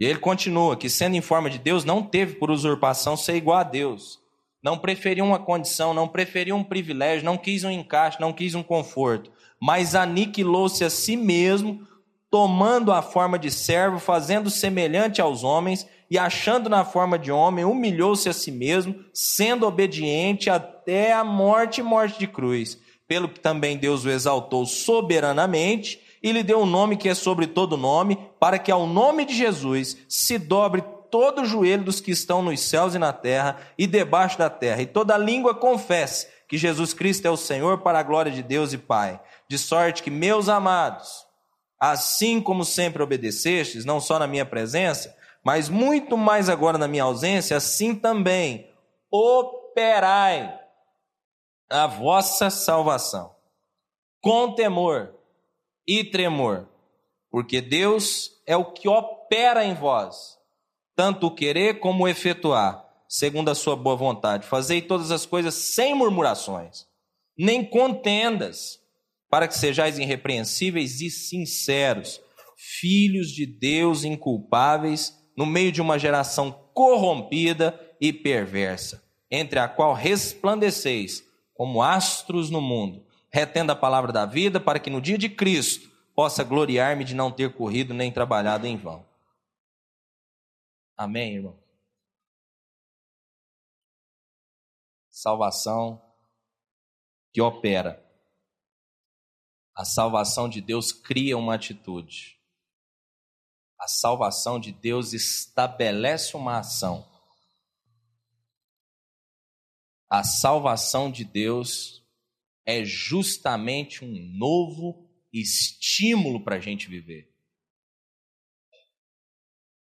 E 0.00 0.06
ele 0.06 0.18
continua 0.18 0.76
que, 0.76 0.88
sendo 0.88 1.14
em 1.14 1.20
forma 1.20 1.50
de 1.50 1.58
Deus, 1.58 1.84
não 1.84 2.02
teve 2.02 2.36
por 2.36 2.50
usurpação 2.50 3.16
ser 3.16 3.36
igual 3.36 3.58
a 3.58 3.62
Deus. 3.62 4.23
Não 4.64 4.78
preferiu 4.78 5.26
uma 5.26 5.38
condição, 5.38 5.92
não 5.92 6.08
preferiu 6.08 6.56
um 6.56 6.64
privilégio, 6.64 7.22
não 7.22 7.36
quis 7.36 7.64
um 7.64 7.70
encaixe, 7.70 8.18
não 8.18 8.32
quis 8.32 8.54
um 8.54 8.62
conforto, 8.62 9.30
mas 9.60 9.94
aniquilou-se 9.94 10.82
a 10.82 10.88
si 10.88 11.18
mesmo, 11.18 11.86
tomando 12.30 12.90
a 12.90 13.02
forma 13.02 13.38
de 13.38 13.50
servo, 13.50 13.98
fazendo 13.98 14.48
semelhante 14.48 15.20
aos 15.20 15.44
homens, 15.44 15.86
e 16.10 16.16
achando 16.16 16.70
na 16.70 16.82
forma 16.82 17.18
de 17.18 17.30
homem, 17.30 17.64
humilhou-se 17.64 18.26
a 18.26 18.32
si 18.32 18.50
mesmo, 18.50 18.94
sendo 19.12 19.66
obediente 19.66 20.48
até 20.48 21.12
a 21.12 21.22
morte 21.22 21.80
e 21.80 21.84
morte 21.84 22.18
de 22.18 22.26
cruz. 22.26 22.78
Pelo 23.06 23.28
que 23.28 23.40
também 23.40 23.76
Deus 23.76 24.06
o 24.06 24.10
exaltou 24.10 24.64
soberanamente 24.64 26.00
e 26.22 26.32
lhe 26.32 26.42
deu 26.42 26.60
um 26.60 26.66
nome 26.66 26.96
que 26.96 27.08
é 27.08 27.14
sobre 27.14 27.46
todo 27.46 27.76
nome, 27.76 28.18
para 28.40 28.58
que 28.58 28.72
ao 28.72 28.86
nome 28.86 29.26
de 29.26 29.34
Jesus 29.34 29.98
se 30.08 30.38
dobre 30.38 30.82
todo 31.14 31.42
o 31.42 31.46
joelho 31.46 31.84
dos 31.84 32.00
que 32.00 32.10
estão 32.10 32.42
nos 32.42 32.58
céus 32.58 32.96
e 32.96 32.98
na 32.98 33.12
terra 33.12 33.56
e 33.78 33.86
debaixo 33.86 34.36
da 34.36 34.50
terra, 34.50 34.82
e 34.82 34.86
toda 34.86 35.16
língua 35.16 35.54
confesse 35.54 36.26
que 36.48 36.58
Jesus 36.58 36.92
Cristo 36.92 37.24
é 37.24 37.30
o 37.30 37.36
Senhor 37.36 37.82
para 37.82 38.00
a 38.00 38.02
glória 38.02 38.32
de 38.32 38.42
Deus 38.42 38.72
e 38.72 38.78
Pai. 38.78 39.20
De 39.48 39.56
sorte 39.56 40.02
que, 40.02 40.10
meus 40.10 40.48
amados, 40.48 41.24
assim 41.78 42.40
como 42.40 42.64
sempre 42.64 43.00
obedecestes, 43.00 43.84
não 43.84 44.00
só 44.00 44.18
na 44.18 44.26
minha 44.26 44.44
presença, 44.44 45.16
mas 45.44 45.68
muito 45.68 46.16
mais 46.18 46.48
agora 46.48 46.78
na 46.78 46.88
minha 46.88 47.04
ausência, 47.04 47.56
assim 47.56 47.94
também 47.94 48.68
operai 49.08 50.52
a 51.70 51.86
vossa 51.86 52.50
salvação 52.50 53.36
com 54.20 54.52
temor 54.52 55.14
e 55.86 56.02
tremor, 56.02 56.66
porque 57.30 57.60
Deus 57.60 58.32
é 58.48 58.56
o 58.56 58.72
que 58.72 58.88
opera 58.88 59.64
em 59.64 59.74
vós, 59.74 60.42
tanto 60.96 61.26
o 61.26 61.34
querer 61.34 61.80
como 61.80 62.04
o 62.04 62.08
efetuar, 62.08 62.84
segundo 63.08 63.50
a 63.50 63.54
sua 63.54 63.76
boa 63.76 63.96
vontade. 63.96 64.46
Fazei 64.46 64.80
todas 64.82 65.10
as 65.10 65.26
coisas 65.26 65.54
sem 65.54 65.94
murmurações, 65.94 66.86
nem 67.38 67.64
contendas, 67.64 68.78
para 69.30 69.48
que 69.48 69.58
sejais 69.58 69.98
irrepreensíveis 69.98 71.00
e 71.00 71.10
sinceros, 71.10 72.20
filhos 72.56 73.28
de 73.28 73.46
Deus 73.46 74.04
inculpáveis, 74.04 75.12
no 75.36 75.44
meio 75.44 75.72
de 75.72 75.82
uma 75.82 75.98
geração 75.98 76.52
corrompida 76.72 77.78
e 78.00 78.12
perversa, 78.12 79.02
entre 79.30 79.58
a 79.58 79.66
qual 79.66 79.92
resplandeceis 79.92 81.24
como 81.54 81.82
astros 81.82 82.50
no 82.50 82.60
mundo 82.60 83.04
retendo 83.34 83.72
a 83.72 83.76
palavra 83.76 84.12
da 84.12 84.24
vida, 84.24 84.60
para 84.60 84.78
que 84.78 84.88
no 84.88 85.00
dia 85.00 85.18
de 85.18 85.28
Cristo 85.28 85.90
possa 86.14 86.44
gloriar-me 86.44 87.02
de 87.02 87.16
não 87.16 87.32
ter 87.32 87.52
corrido 87.52 87.92
nem 87.92 88.12
trabalhado 88.12 88.64
em 88.64 88.76
vão. 88.76 89.04
Amém, 90.96 91.36
irmão? 91.36 91.58
Salvação 95.10 96.00
que 97.32 97.40
opera. 97.40 98.00
A 99.74 99.84
salvação 99.84 100.48
de 100.48 100.60
Deus 100.60 100.92
cria 100.92 101.36
uma 101.36 101.54
atitude. 101.56 102.40
A 103.78 103.88
salvação 103.88 104.60
de 104.60 104.70
Deus 104.70 105.12
estabelece 105.12 106.36
uma 106.36 106.58
ação. 106.58 107.10
A 110.08 110.22
salvação 110.22 111.10
de 111.10 111.24
Deus 111.24 112.04
é 112.64 112.84
justamente 112.84 114.04
um 114.04 114.12
novo 114.38 115.10
estímulo 115.32 116.44
para 116.44 116.56
a 116.56 116.60
gente 116.60 116.88
viver. 116.88 117.33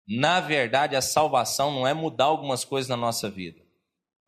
Na 0.07 0.41
verdade, 0.41 0.97
a 0.97 1.03
salvação 1.03 1.73
não 1.73 1.87
é 1.87 1.95
mudar 1.95 2.25
algumas 2.25 2.65
coisas 2.65 2.89
na 2.89 2.97
nossa 2.97 3.31
vida, 3.31 3.63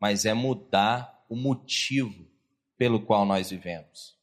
mas 0.00 0.24
é 0.24 0.32
mudar 0.32 1.24
o 1.28 1.36
motivo 1.36 2.26
pelo 2.76 3.04
qual 3.04 3.24
nós 3.24 3.50
vivemos. 3.50 4.16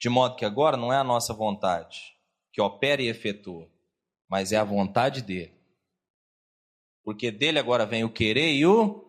De 0.00 0.08
modo 0.08 0.34
que 0.36 0.44
agora 0.44 0.76
não 0.76 0.92
é 0.92 0.96
a 0.96 1.04
nossa 1.04 1.32
vontade 1.32 2.16
que 2.52 2.60
opera 2.60 3.00
e 3.00 3.08
efetua, 3.08 3.70
mas 4.28 4.52
é 4.52 4.56
a 4.56 4.64
vontade 4.64 5.22
dele. 5.22 5.56
Porque 7.04 7.30
dele 7.30 7.58
agora 7.58 7.86
vem 7.86 8.04
o 8.04 8.12
querer 8.12 8.52
e 8.52 8.66
o 8.66 9.04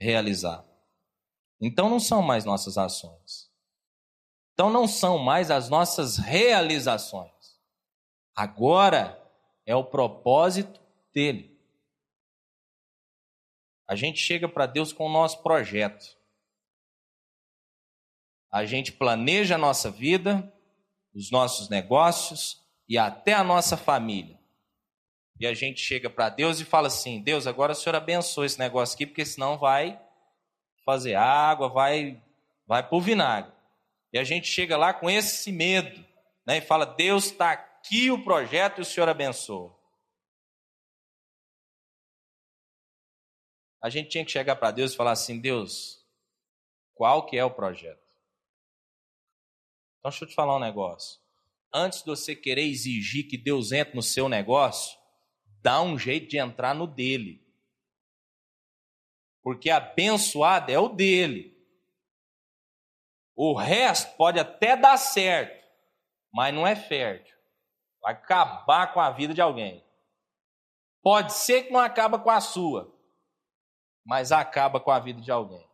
realizar. 0.00 0.64
Então 1.60 1.88
não 1.88 2.00
são 2.00 2.22
mais 2.22 2.44
nossas 2.44 2.78
ações. 2.78 3.50
Então 4.54 4.70
não 4.70 4.88
são 4.88 5.18
mais 5.18 5.50
as 5.50 5.68
nossas 5.68 6.16
realizações. 6.16 7.37
Agora 8.38 9.20
é 9.66 9.74
o 9.74 9.82
propósito 9.82 10.80
dele. 11.12 11.60
A 13.84 13.96
gente 13.96 14.20
chega 14.20 14.48
para 14.48 14.64
Deus 14.64 14.92
com 14.92 15.06
o 15.06 15.12
nosso 15.12 15.42
projeto. 15.42 16.16
A 18.48 18.64
gente 18.64 18.92
planeja 18.92 19.56
a 19.56 19.58
nossa 19.58 19.90
vida, 19.90 20.54
os 21.12 21.32
nossos 21.32 21.68
negócios 21.68 22.64
e 22.88 22.96
até 22.96 23.32
a 23.32 23.42
nossa 23.42 23.76
família. 23.76 24.38
E 25.40 25.44
a 25.44 25.52
gente 25.52 25.80
chega 25.80 26.08
para 26.08 26.28
Deus 26.28 26.60
e 26.60 26.64
fala 26.64 26.86
assim: 26.86 27.20
Deus, 27.20 27.44
agora 27.44 27.72
o 27.72 27.74
Senhor 27.74 27.96
abençoe 27.96 28.46
esse 28.46 28.58
negócio 28.60 28.94
aqui, 28.94 29.04
porque 29.04 29.26
senão 29.26 29.58
vai 29.58 30.00
fazer 30.84 31.16
água, 31.16 31.68
vai, 31.68 32.22
vai 32.68 32.86
o 32.88 33.00
vinagre. 33.00 33.50
E 34.12 34.18
a 34.18 34.22
gente 34.22 34.46
chega 34.46 34.76
lá 34.76 34.94
com 34.94 35.10
esse 35.10 35.50
medo, 35.50 36.06
né? 36.46 36.58
E 36.58 36.60
fala: 36.60 36.86
Deus 36.86 37.24
está 37.24 37.67
aqui 37.78 38.10
o 38.10 38.22
projeto 38.22 38.78
e 38.78 38.82
o 38.82 38.84
Senhor 38.84 39.08
abençoa. 39.08 39.76
A 43.80 43.88
gente 43.88 44.08
tinha 44.10 44.24
que 44.24 44.30
chegar 44.30 44.56
para 44.56 44.72
Deus 44.72 44.92
e 44.92 44.96
falar 44.96 45.12
assim: 45.12 45.40
Deus, 45.40 46.04
qual 46.94 47.26
que 47.26 47.36
é 47.36 47.44
o 47.44 47.50
projeto? 47.50 48.02
Então, 49.98 50.10
deixa 50.10 50.24
eu 50.24 50.28
te 50.28 50.34
falar 50.34 50.56
um 50.56 50.60
negócio. 50.60 51.20
Antes 51.72 52.00
de 52.00 52.06
você 52.06 52.34
querer 52.34 52.64
exigir 52.64 53.28
que 53.28 53.36
Deus 53.36 53.72
entre 53.72 53.94
no 53.94 54.02
seu 54.02 54.28
negócio, 54.28 54.98
dá 55.62 55.80
um 55.80 55.98
jeito 55.98 56.28
de 56.28 56.38
entrar 56.38 56.74
no 56.74 56.86
dele. 56.86 57.46
Porque 59.42 59.70
abençoado 59.70 60.72
é 60.72 60.78
o 60.78 60.88
dele. 60.88 61.56
O 63.36 63.54
resto 63.54 64.16
pode 64.16 64.40
até 64.40 64.76
dar 64.76 64.96
certo, 64.96 65.64
mas 66.32 66.52
não 66.52 66.66
é 66.66 66.74
fértil 66.74 67.37
vai 68.00 68.12
acabar 68.12 68.92
com 68.92 69.00
a 69.00 69.10
vida 69.10 69.34
de 69.34 69.40
alguém. 69.40 69.84
Pode 71.02 71.32
ser 71.32 71.64
que 71.64 71.72
não 71.72 71.80
acaba 71.80 72.18
com 72.18 72.30
a 72.30 72.40
sua, 72.40 72.92
mas 74.04 74.32
acaba 74.32 74.80
com 74.80 74.90
a 74.90 74.98
vida 74.98 75.20
de 75.20 75.30
alguém. 75.30 75.66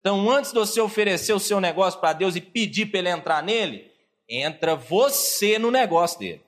Então, 0.00 0.28
antes 0.30 0.52
de 0.52 0.58
você 0.58 0.80
oferecer 0.80 1.32
o 1.32 1.38
seu 1.38 1.60
negócio 1.60 2.00
para 2.00 2.12
Deus 2.12 2.34
e 2.34 2.40
pedir 2.40 2.86
para 2.86 2.98
ele 2.98 3.08
entrar 3.08 3.42
nele, 3.42 3.92
entra 4.28 4.74
você 4.74 5.58
no 5.58 5.70
negócio 5.70 6.18
dele. 6.18 6.44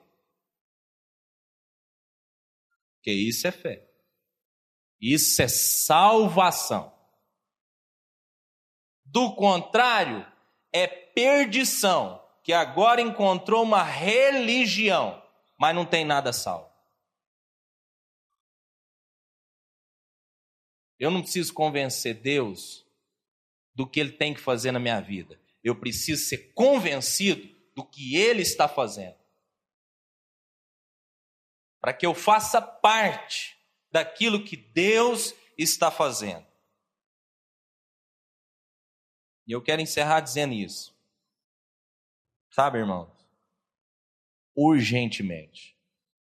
Porque 2.96 3.12
isso 3.12 3.46
é 3.46 3.52
fé. 3.52 3.88
Isso 5.00 5.40
é 5.42 5.46
salvação. 5.46 6.92
Do 9.04 9.34
contrário, 9.36 10.26
é 10.72 10.86
perdição 10.86 12.23
que 12.44 12.52
agora 12.52 13.00
encontrou 13.00 13.62
uma 13.62 13.82
religião, 13.82 15.20
mas 15.58 15.74
não 15.74 15.86
tem 15.86 16.04
nada 16.04 16.30
salvo. 16.30 16.70
Eu 20.98 21.10
não 21.10 21.22
preciso 21.22 21.54
convencer 21.54 22.20
Deus 22.20 22.86
do 23.74 23.88
que 23.88 23.98
Ele 23.98 24.12
tem 24.12 24.34
que 24.34 24.40
fazer 24.40 24.72
na 24.72 24.78
minha 24.78 25.00
vida. 25.00 25.40
Eu 25.62 25.74
preciso 25.74 26.22
ser 26.26 26.52
convencido 26.52 27.48
do 27.74 27.82
que 27.82 28.14
Ele 28.14 28.42
está 28.42 28.68
fazendo. 28.68 29.16
Para 31.80 31.94
que 31.94 32.04
eu 32.04 32.14
faça 32.14 32.60
parte 32.60 33.58
daquilo 33.90 34.44
que 34.44 34.56
Deus 34.56 35.34
está 35.56 35.90
fazendo. 35.90 36.46
E 39.46 39.52
eu 39.52 39.62
quero 39.62 39.80
encerrar 39.80 40.20
dizendo 40.20 40.52
isso. 40.52 40.93
Sabe, 42.54 42.78
irmãos? 42.78 43.10
Urgentemente, 44.56 45.76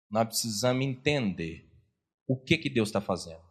nós 0.09 0.25
precisamos 0.25 0.86
entender 0.86 1.69
o 2.25 2.38
que, 2.38 2.57
que 2.57 2.69
Deus 2.69 2.88
está 2.88 3.01
fazendo 3.01 3.43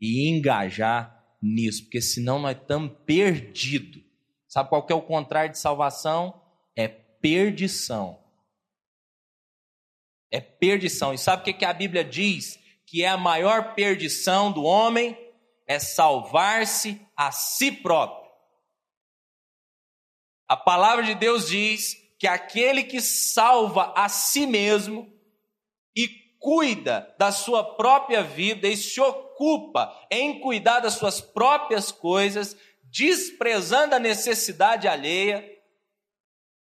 e 0.00 0.28
engajar 0.28 1.36
nisso, 1.42 1.82
porque 1.82 2.00
senão 2.00 2.38
nós 2.38 2.56
estamos 2.56 2.92
perdidos. 3.04 4.00
Sabe 4.46 4.68
qual 4.68 4.86
que 4.86 4.92
é 4.92 4.96
o 4.96 5.02
contrário 5.02 5.50
de 5.50 5.58
salvação? 5.58 6.40
É 6.76 6.86
perdição. 6.86 8.22
É 10.30 10.40
perdição. 10.40 11.12
E 11.12 11.18
sabe 11.18 11.42
o 11.42 11.44
que, 11.44 11.52
que 11.52 11.64
a 11.64 11.72
Bíblia 11.72 12.04
diz? 12.04 12.60
Que 12.86 13.02
é 13.02 13.08
a 13.08 13.18
maior 13.18 13.74
perdição 13.74 14.52
do 14.52 14.62
homem 14.62 15.18
é 15.66 15.80
salvar-se 15.80 17.04
a 17.16 17.32
si 17.32 17.72
próprio. 17.72 18.21
A 20.52 20.56
palavra 20.58 21.02
de 21.02 21.14
Deus 21.14 21.48
diz 21.48 21.96
que 22.18 22.26
aquele 22.26 22.84
que 22.84 23.00
salva 23.00 23.90
a 23.96 24.06
si 24.06 24.44
mesmo 24.44 25.10
e 25.96 26.06
cuida 26.38 27.14
da 27.18 27.32
sua 27.32 27.64
própria 27.74 28.22
vida 28.22 28.68
e 28.68 28.76
se 28.76 29.00
ocupa 29.00 29.90
em 30.10 30.40
cuidar 30.40 30.80
das 30.80 30.92
suas 30.92 31.22
próprias 31.22 31.90
coisas, 31.90 32.54
desprezando 32.82 33.94
a 33.94 33.98
necessidade 33.98 34.86
alheia 34.86 35.42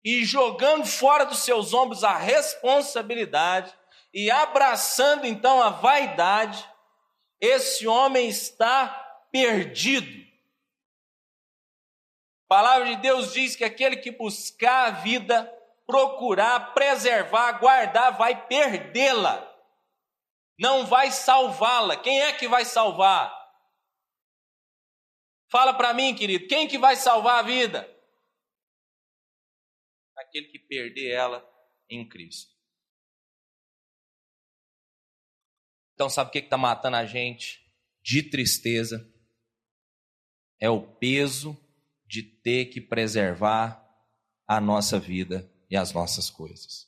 e 0.06 0.24
jogando 0.24 0.86
fora 0.86 1.26
dos 1.26 1.40
seus 1.40 1.74
ombros 1.74 2.04
a 2.04 2.16
responsabilidade 2.16 3.74
e 4.14 4.30
abraçando 4.30 5.26
então 5.26 5.60
a 5.64 5.70
vaidade, 5.70 6.64
esse 7.42 7.88
homem 7.88 8.30
está 8.30 8.88
perdido 9.32 10.23
a 12.54 12.56
palavra 12.56 12.96
de 12.96 13.02
Deus 13.02 13.34
diz 13.34 13.56
que 13.56 13.64
aquele 13.64 13.98
que 13.98 14.12
buscar 14.12 14.86
a 14.88 14.92
vida, 15.02 15.52
procurar, 15.88 16.72
preservar, 16.76 17.54
guardar, 17.54 18.16
vai 18.16 18.48
perdê-la. 18.48 19.52
Não 20.60 20.86
vai 20.86 21.10
salvá-la. 21.10 21.98
Quem 21.98 22.22
é 22.22 22.32
que 22.32 22.48
vai 22.48 22.64
salvar? 22.64 23.34
Fala 25.50 25.74
para 25.74 25.96
mim, 25.96 26.14
querido, 26.14 26.48
quem 26.48 26.68
que 26.68 26.78
vai 26.78 26.96
salvar 26.96 27.40
a 27.40 27.42
vida? 27.42 27.90
Aquele 30.16 30.48
que 30.50 30.60
perder 30.60 31.10
ela 31.10 31.44
em 31.90 32.08
Cristo. 32.08 32.54
Então, 35.96 36.08
sabe 36.08 36.30
o 36.30 36.32
que 36.32 36.38
está 36.38 36.58
matando 36.58 36.98
a 36.98 37.06
gente 37.06 37.66
de 38.04 38.30
tristeza? 38.30 39.12
É 40.60 40.70
o 40.70 40.82
peso 40.98 41.63
de 42.14 42.22
ter 42.22 42.66
que 42.66 42.80
preservar 42.80 43.84
a 44.48 44.62
nossa 44.62 45.00
vida 45.00 45.52
e 45.68 45.76
as 45.76 45.92
nossas 45.92 46.30
coisas. 46.30 46.88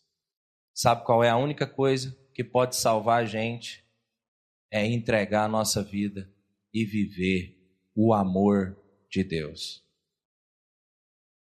Sabe 0.71 1.03
qual 1.03 1.23
é 1.23 1.29
a 1.31 1.35
única 1.35 1.65
coisa 1.65 2.15
que 2.31 2.43
pode 2.43 2.75
salvar 2.75 3.23
a 3.23 3.25
gente? 3.25 3.83
É 4.69 4.85
entregar 4.85 5.45
a 5.45 5.47
nossa 5.47 5.81
vida 5.83 6.31
e 6.71 6.85
viver 6.85 7.57
o 7.95 8.13
amor 8.13 8.77
de 9.09 9.23
Deus. 9.23 9.83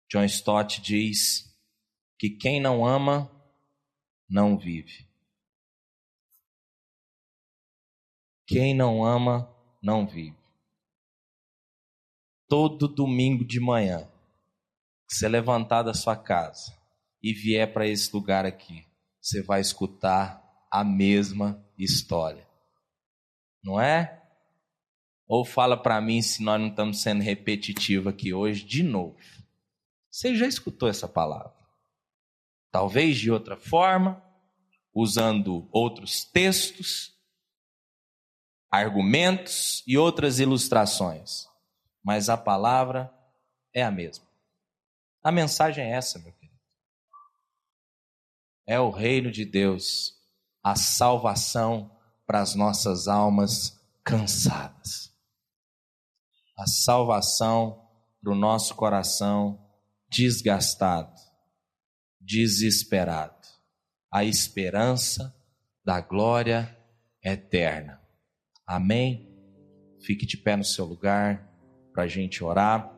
John 0.07 0.25
Stott 0.25 0.79
diz 0.79 1.51
que 2.19 2.29
quem 2.29 2.61
não 2.61 2.85
ama, 2.85 3.31
não 4.29 4.55
vive. 4.55 5.07
Quem 8.45 8.75
não 8.75 9.03
ama, 9.03 9.51
não 9.81 10.05
vive 10.05 10.42
todo 12.53 12.87
domingo 12.87 13.43
de 13.43 13.59
manhã, 13.59 14.07
você 15.09 15.27
levantar 15.27 15.81
da 15.81 15.91
sua 15.91 16.15
casa 16.15 16.71
e 17.19 17.33
vier 17.33 17.73
para 17.73 17.87
esse 17.87 18.15
lugar 18.15 18.45
aqui, 18.45 18.85
você 19.19 19.41
vai 19.41 19.59
escutar 19.59 20.39
a 20.69 20.83
mesma 20.83 21.65
história. 21.75 22.47
Não 23.63 23.81
é? 23.81 24.21
Ou 25.27 25.43
fala 25.43 25.75
para 25.75 25.99
mim 25.99 26.21
se 26.21 26.43
nós 26.43 26.61
não 26.61 26.67
estamos 26.67 27.01
sendo 27.01 27.23
repetitivos 27.23 28.13
aqui 28.13 28.35
hoje 28.35 28.63
de 28.63 28.83
novo. 28.83 29.17
Você 30.11 30.35
já 30.35 30.45
escutou 30.45 30.87
essa 30.87 31.07
palavra? 31.07 31.55
Talvez 32.69 33.17
de 33.17 33.31
outra 33.31 33.57
forma, 33.57 34.23
usando 34.93 35.67
outros 35.71 36.23
textos, 36.23 37.15
argumentos 38.69 39.81
e 39.87 39.97
outras 39.97 40.39
ilustrações 40.39 41.51
mas 42.03 42.27
a 42.27 42.35
palavra 42.35 43.13
é 43.73 43.81
a 43.81 43.89
mesma. 43.89 44.27
A 45.23 45.31
mensagem 45.31 45.85
é 45.85 45.91
essa, 45.91 46.19
meu 46.19 46.33
querido. 46.33 46.59
É 48.67 48.79
o 48.79 48.91
reino 48.91 49.31
de 49.31 49.45
Deus, 49.45 50.13
a 50.61 50.75
salvação 50.75 51.97
para 52.25 52.41
as 52.41 52.55
nossas 52.55 53.07
almas 53.07 53.81
cansadas. 54.03 55.13
A 56.57 56.67
salvação 56.67 57.89
para 58.21 58.31
o 58.31 58.35
nosso 58.35 58.75
coração 58.75 59.59
desgastado, 60.09 61.19
desesperado. 62.19 63.47
A 64.11 64.23
esperança 64.23 65.35
da 65.83 65.99
glória 65.99 66.77
eterna. 67.23 68.01
Amém? 68.65 69.29
Fique 70.01 70.25
de 70.25 70.37
pé 70.37 70.55
no 70.55 70.63
seu 70.63 70.85
lugar 70.85 71.52
para 71.93 72.03
a 72.03 72.07
gente 72.07 72.43
orar. 72.43 72.91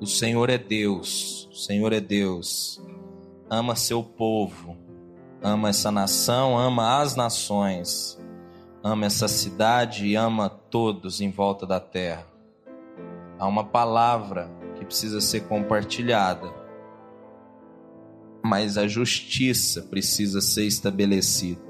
O 0.00 0.06
Senhor 0.06 0.48
é 0.48 0.56
Deus, 0.56 1.46
o 1.52 1.54
Senhor 1.54 1.92
é 1.92 2.00
Deus. 2.00 2.82
Ama 3.50 3.76
seu 3.76 4.02
povo, 4.02 4.76
ama 5.42 5.68
essa 5.68 5.90
nação, 5.90 6.58
ama 6.58 7.02
as 7.02 7.14
nações, 7.14 8.18
ama 8.82 9.04
essa 9.04 9.28
cidade 9.28 10.06
e 10.06 10.16
ama 10.16 10.48
todos 10.48 11.20
em 11.20 11.30
volta 11.30 11.66
da 11.66 11.78
terra. 11.78 12.26
Há 13.38 13.46
uma 13.46 13.64
palavra 13.64 14.50
que 14.78 14.86
precisa 14.86 15.20
ser 15.20 15.42
compartilhada, 15.48 16.50
mas 18.42 18.78
a 18.78 18.88
justiça 18.88 19.82
precisa 19.82 20.40
ser 20.40 20.64
estabelecida. 20.64 21.69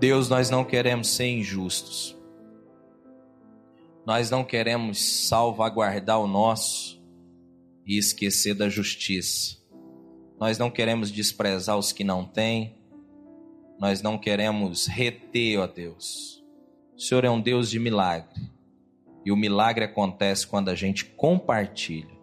Deus, 0.00 0.30
nós 0.30 0.48
não 0.48 0.64
queremos 0.64 1.08
ser 1.08 1.26
injustos. 1.26 2.16
Nós 4.06 4.30
não 4.30 4.42
queremos 4.42 4.98
salvaguardar 5.28 6.18
o 6.18 6.26
nosso 6.26 6.98
e 7.86 7.98
esquecer 7.98 8.54
da 8.54 8.66
justiça. 8.66 9.58
Nós 10.40 10.56
não 10.56 10.70
queremos 10.70 11.12
desprezar 11.12 11.76
os 11.76 11.92
que 11.92 12.02
não 12.02 12.24
têm. 12.24 12.78
Nós 13.78 14.00
não 14.00 14.16
queremos 14.16 14.86
reter, 14.86 15.58
ó 15.58 15.66
Deus. 15.66 16.42
O 16.96 17.00
Senhor 17.00 17.26
é 17.26 17.30
um 17.30 17.40
Deus 17.40 17.68
de 17.68 17.78
milagre. 17.78 18.50
E 19.22 19.30
o 19.30 19.36
milagre 19.36 19.84
acontece 19.84 20.46
quando 20.46 20.70
a 20.70 20.74
gente 20.74 21.04
compartilha. 21.04 22.18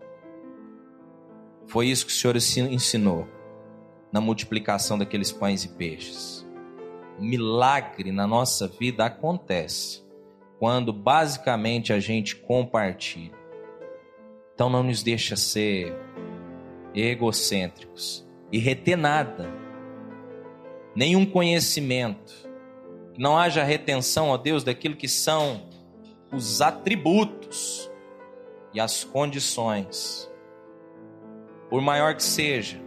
Foi 1.68 1.88
isso 1.88 2.08
que 2.08 2.12
o 2.12 2.16
Senhor 2.16 2.72
ensinou 2.72 3.28
na 4.12 4.20
multiplicação 4.20 4.98
daqueles 4.98 5.32
pães 5.32 5.64
e 5.64 5.70
peixes. 5.70 6.37
Milagre 7.20 8.12
na 8.12 8.28
nossa 8.28 8.68
vida 8.68 9.06
acontece 9.06 10.06
quando 10.60 10.92
basicamente 10.92 11.94
a 11.94 12.00
gente 12.00 12.36
compartilha. 12.36 13.36
Então 14.54 14.70
não 14.70 14.84
nos 14.84 15.04
deixa 15.04 15.36
ser 15.36 15.96
egocêntricos 16.94 18.28
e 18.52 18.58
reter 18.58 18.98
nada, 18.98 19.50
nenhum 20.96 21.26
conhecimento. 21.26 22.34
Não 23.18 23.38
haja 23.38 23.64
retenção, 23.64 24.30
ó 24.30 24.38
Deus, 24.38 24.64
daquilo 24.64 24.96
que 24.96 25.08
são 25.08 25.68
os 26.32 26.62
atributos 26.62 27.90
e 28.74 28.80
as 28.80 29.04
condições. 29.04 30.32
Por 31.70 31.82
maior 31.82 32.16
que 32.16 32.24
seja 32.24 32.87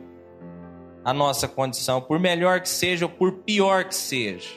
a 1.04 1.12
nossa 1.12 1.48
condição, 1.48 2.00
por 2.00 2.18
melhor 2.18 2.60
que 2.60 2.68
seja 2.68 3.06
ou 3.06 3.10
por 3.10 3.38
pior 3.38 3.84
que 3.84 3.94
seja, 3.94 4.50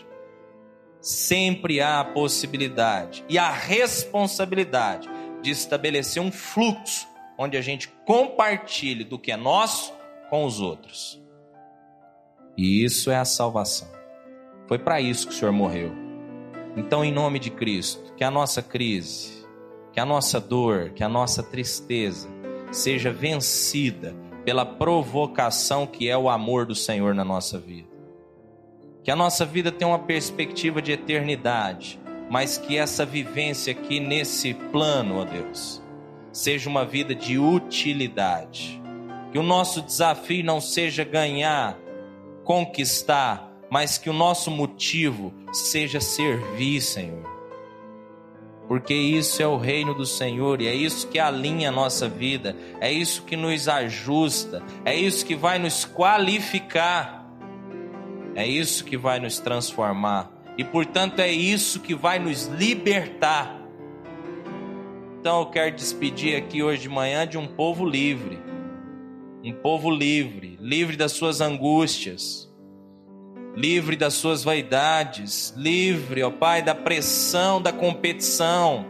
sempre 0.99 1.82
há 1.82 1.99
a 1.99 2.06
possibilidade 2.06 3.23
e 3.27 3.38
a 3.38 3.51
responsabilidade 3.51 5.10
de 5.41 5.51
estabelecer 5.51 6.21
um 6.21 6.32
fluxo 6.32 7.08
onde 7.38 7.58
a 7.58 7.62
gente 7.62 7.89
compartilhe 8.06 9.03
do 9.03 9.19
que 9.19 9.32
é 9.32 9.38
nosso 9.38 9.93
com 10.29 10.45
os 10.45 10.62
outros. 10.62 11.21
E 12.58 12.84
isso 12.84 13.10
é 13.10 13.17
a 13.17 13.25
salvação. 13.25 13.88
Foi 14.67 14.77
para 14.77 15.01
isso 15.01 15.27
que 15.27 15.34
o 15.34 15.36
Senhor 15.36 15.51
morreu. 15.51 15.91
Então, 16.77 17.03
em 17.03 17.12
nome 17.12 17.39
de 17.39 17.49
Cristo, 17.49 18.13
que 18.15 18.23
a 18.23 18.32
nossa 18.32 18.62
crise, 18.62 19.45
que 19.91 19.99
a 19.99 20.06
nossa 20.06 20.39
dor, 20.39 20.91
que 20.91 21.03
a 21.03 21.10
nossa 21.10 21.43
tristeza 21.43 22.29
seja 22.71 23.12
vencida 23.12 24.15
pela 24.45 24.65
provocação 24.65 25.88
que 25.88 26.10
é 26.10 26.17
o 26.17 26.29
amor 26.29 26.65
do 26.65 26.75
Senhor 26.75 27.13
na 27.13 27.23
nossa 27.23 27.58
vida. 27.58 27.88
Que 29.03 29.12
a 29.12 29.15
nossa 29.15 29.45
vida 29.45 29.71
tenha 29.71 29.89
uma 29.89 29.99
perspectiva 29.99 30.82
de 30.82 30.91
eternidade, 30.91 31.99
mas 32.29 32.58
que 32.58 32.77
essa 32.77 33.06
vivência 33.06 33.71
aqui 33.71 33.99
nesse 33.99 34.53
plano, 34.53 35.19
ó 35.19 35.25
Deus, 35.25 35.82
seja 36.32 36.69
uma 36.69 36.86
vida 36.86 37.13
de 37.13 37.38
utilidade. 37.38 38.82
Que 39.32 39.38
o 39.38 39.43
nosso 39.43 39.82
desafio 39.82 40.43
não 40.43 40.62
seja 40.62 41.03
ganhar, 41.03 41.77
conquistar, 42.43 43.51
mas 43.69 43.97
que 43.97 44.10
o 44.10 44.13
nosso 44.13 44.51
motivo 44.51 45.34
seja 45.51 45.99
servir, 45.99 46.82
Senhor. 46.82 47.33
Porque 48.67 48.93
isso 48.93 49.41
é 49.41 49.47
o 49.47 49.58
reino 49.58 49.93
do 49.93 50.06
Senhor 50.06 50.62
e 50.62 50.67
é 50.67 50.73
isso 50.73 51.08
que 51.08 51.19
alinha 51.19 51.69
a 51.69 51.71
nossa 51.71 52.08
vida, 52.08 52.56
é 52.80 52.91
isso 52.91 53.23
que 53.23 53.36
nos 53.36 53.67
ajusta, 53.67 54.63
é 54.86 54.95
isso 54.95 55.26
que 55.26 55.36
vai 55.36 55.60
nos 55.60 55.84
qualificar 55.86 57.23
é 58.36 58.47
isso 58.47 58.84
que 58.84 58.97
vai 58.97 59.19
nos 59.19 59.39
transformar 59.39 60.32
e, 60.58 60.63
portanto, 60.63 61.19
é 61.19 61.32
isso 61.32 61.80
que 61.80 61.93
vai 61.93 62.19
nos 62.19 62.45
libertar. 62.47 63.60
Então, 65.19 65.39
eu 65.39 65.45
quero 65.47 65.76
despedir 65.76 66.36
aqui 66.36 66.62
hoje 66.62 66.84
de 66.84 66.89
manhã 66.89 67.28
de 67.28 67.38
um 67.38 67.47
povo 67.47 67.86
livre. 67.86 68.39
Um 69.43 69.54
povo 69.54 69.89
livre, 69.89 70.58
livre 70.62 70.95
das 70.95 71.12
suas 71.12 71.41
angústias, 71.41 72.52
livre 73.56 73.96
das 73.96 74.13
suas 74.13 74.44
vaidades, 74.44 75.54
livre, 75.56 76.24
ó 76.24 76.32
Pai, 76.32 76.62
da 76.62 76.74
pressão 76.74 77.62
da 77.62 77.72
competição, 77.72 78.86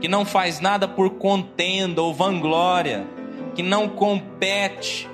que 0.00 0.08
não 0.08 0.24
faz 0.24 0.60
nada 0.60 0.88
por 0.88 1.10
contenda 1.10 2.02
ou 2.02 2.12
vanglória, 2.12 3.06
que 3.54 3.62
não 3.62 3.88
compete 3.88 5.08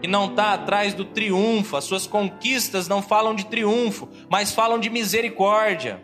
que 0.00 0.06
não 0.08 0.30
está 0.30 0.54
atrás 0.54 0.94
do 0.94 1.04
triunfo, 1.04 1.76
as 1.76 1.84
suas 1.84 2.06
conquistas 2.06 2.88
não 2.88 3.02
falam 3.02 3.34
de 3.34 3.46
triunfo, 3.46 4.08
mas 4.30 4.52
falam 4.52 4.78
de 4.78 4.88
misericórdia. 4.88 6.02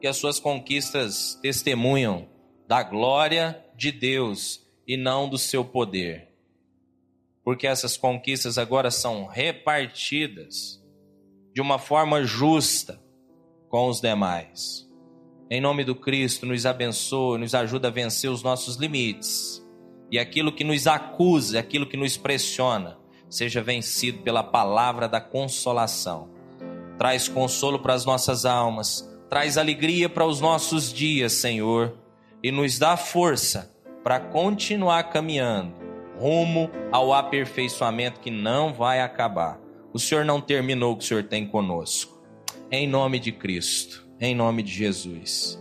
Que 0.00 0.06
as 0.06 0.16
suas 0.16 0.40
conquistas 0.40 1.38
testemunham 1.42 2.26
da 2.66 2.82
glória 2.82 3.62
de 3.76 3.92
Deus 3.92 4.66
e 4.86 4.96
não 4.96 5.28
do 5.28 5.36
seu 5.36 5.64
poder. 5.64 6.27
Porque 7.48 7.66
essas 7.66 7.96
conquistas 7.96 8.58
agora 8.58 8.90
são 8.90 9.24
repartidas 9.24 10.84
de 11.54 11.62
uma 11.62 11.78
forma 11.78 12.22
justa 12.22 13.02
com 13.70 13.88
os 13.88 14.02
demais. 14.02 14.86
Em 15.50 15.58
nome 15.58 15.82
do 15.82 15.94
Cristo, 15.94 16.44
nos 16.44 16.66
abençoe, 16.66 17.38
nos 17.38 17.54
ajuda 17.54 17.88
a 17.88 17.90
vencer 17.90 18.30
os 18.30 18.42
nossos 18.42 18.76
limites 18.76 19.66
e 20.12 20.18
aquilo 20.18 20.52
que 20.52 20.62
nos 20.62 20.86
acusa, 20.86 21.58
aquilo 21.58 21.86
que 21.86 21.96
nos 21.96 22.18
pressiona, 22.18 22.98
seja 23.30 23.62
vencido 23.62 24.18
pela 24.18 24.42
palavra 24.42 25.08
da 25.08 25.18
consolação. 25.18 26.28
Traz 26.98 27.28
consolo 27.28 27.78
para 27.78 27.94
as 27.94 28.04
nossas 28.04 28.44
almas, 28.44 29.10
traz 29.30 29.56
alegria 29.56 30.10
para 30.10 30.26
os 30.26 30.38
nossos 30.38 30.92
dias, 30.92 31.32
Senhor, 31.32 31.96
e 32.42 32.52
nos 32.52 32.78
dá 32.78 32.94
força 32.94 33.74
para 34.04 34.20
continuar 34.20 35.04
caminhando 35.04 35.77
rumo 36.18 36.70
ao 36.90 37.12
aperfeiçoamento 37.12 38.20
que 38.20 38.30
não 38.30 38.72
vai 38.72 39.00
acabar. 39.00 39.60
O 39.92 39.98
Senhor 39.98 40.24
não 40.24 40.40
terminou 40.40 40.92
o 40.92 40.96
que 40.96 41.04
o 41.04 41.06
Senhor 41.06 41.24
tem 41.24 41.46
conosco. 41.46 42.20
Em 42.70 42.86
nome 42.86 43.18
de 43.18 43.32
Cristo, 43.32 44.06
em 44.20 44.34
nome 44.34 44.62
de 44.62 44.72
Jesus. 44.72 45.58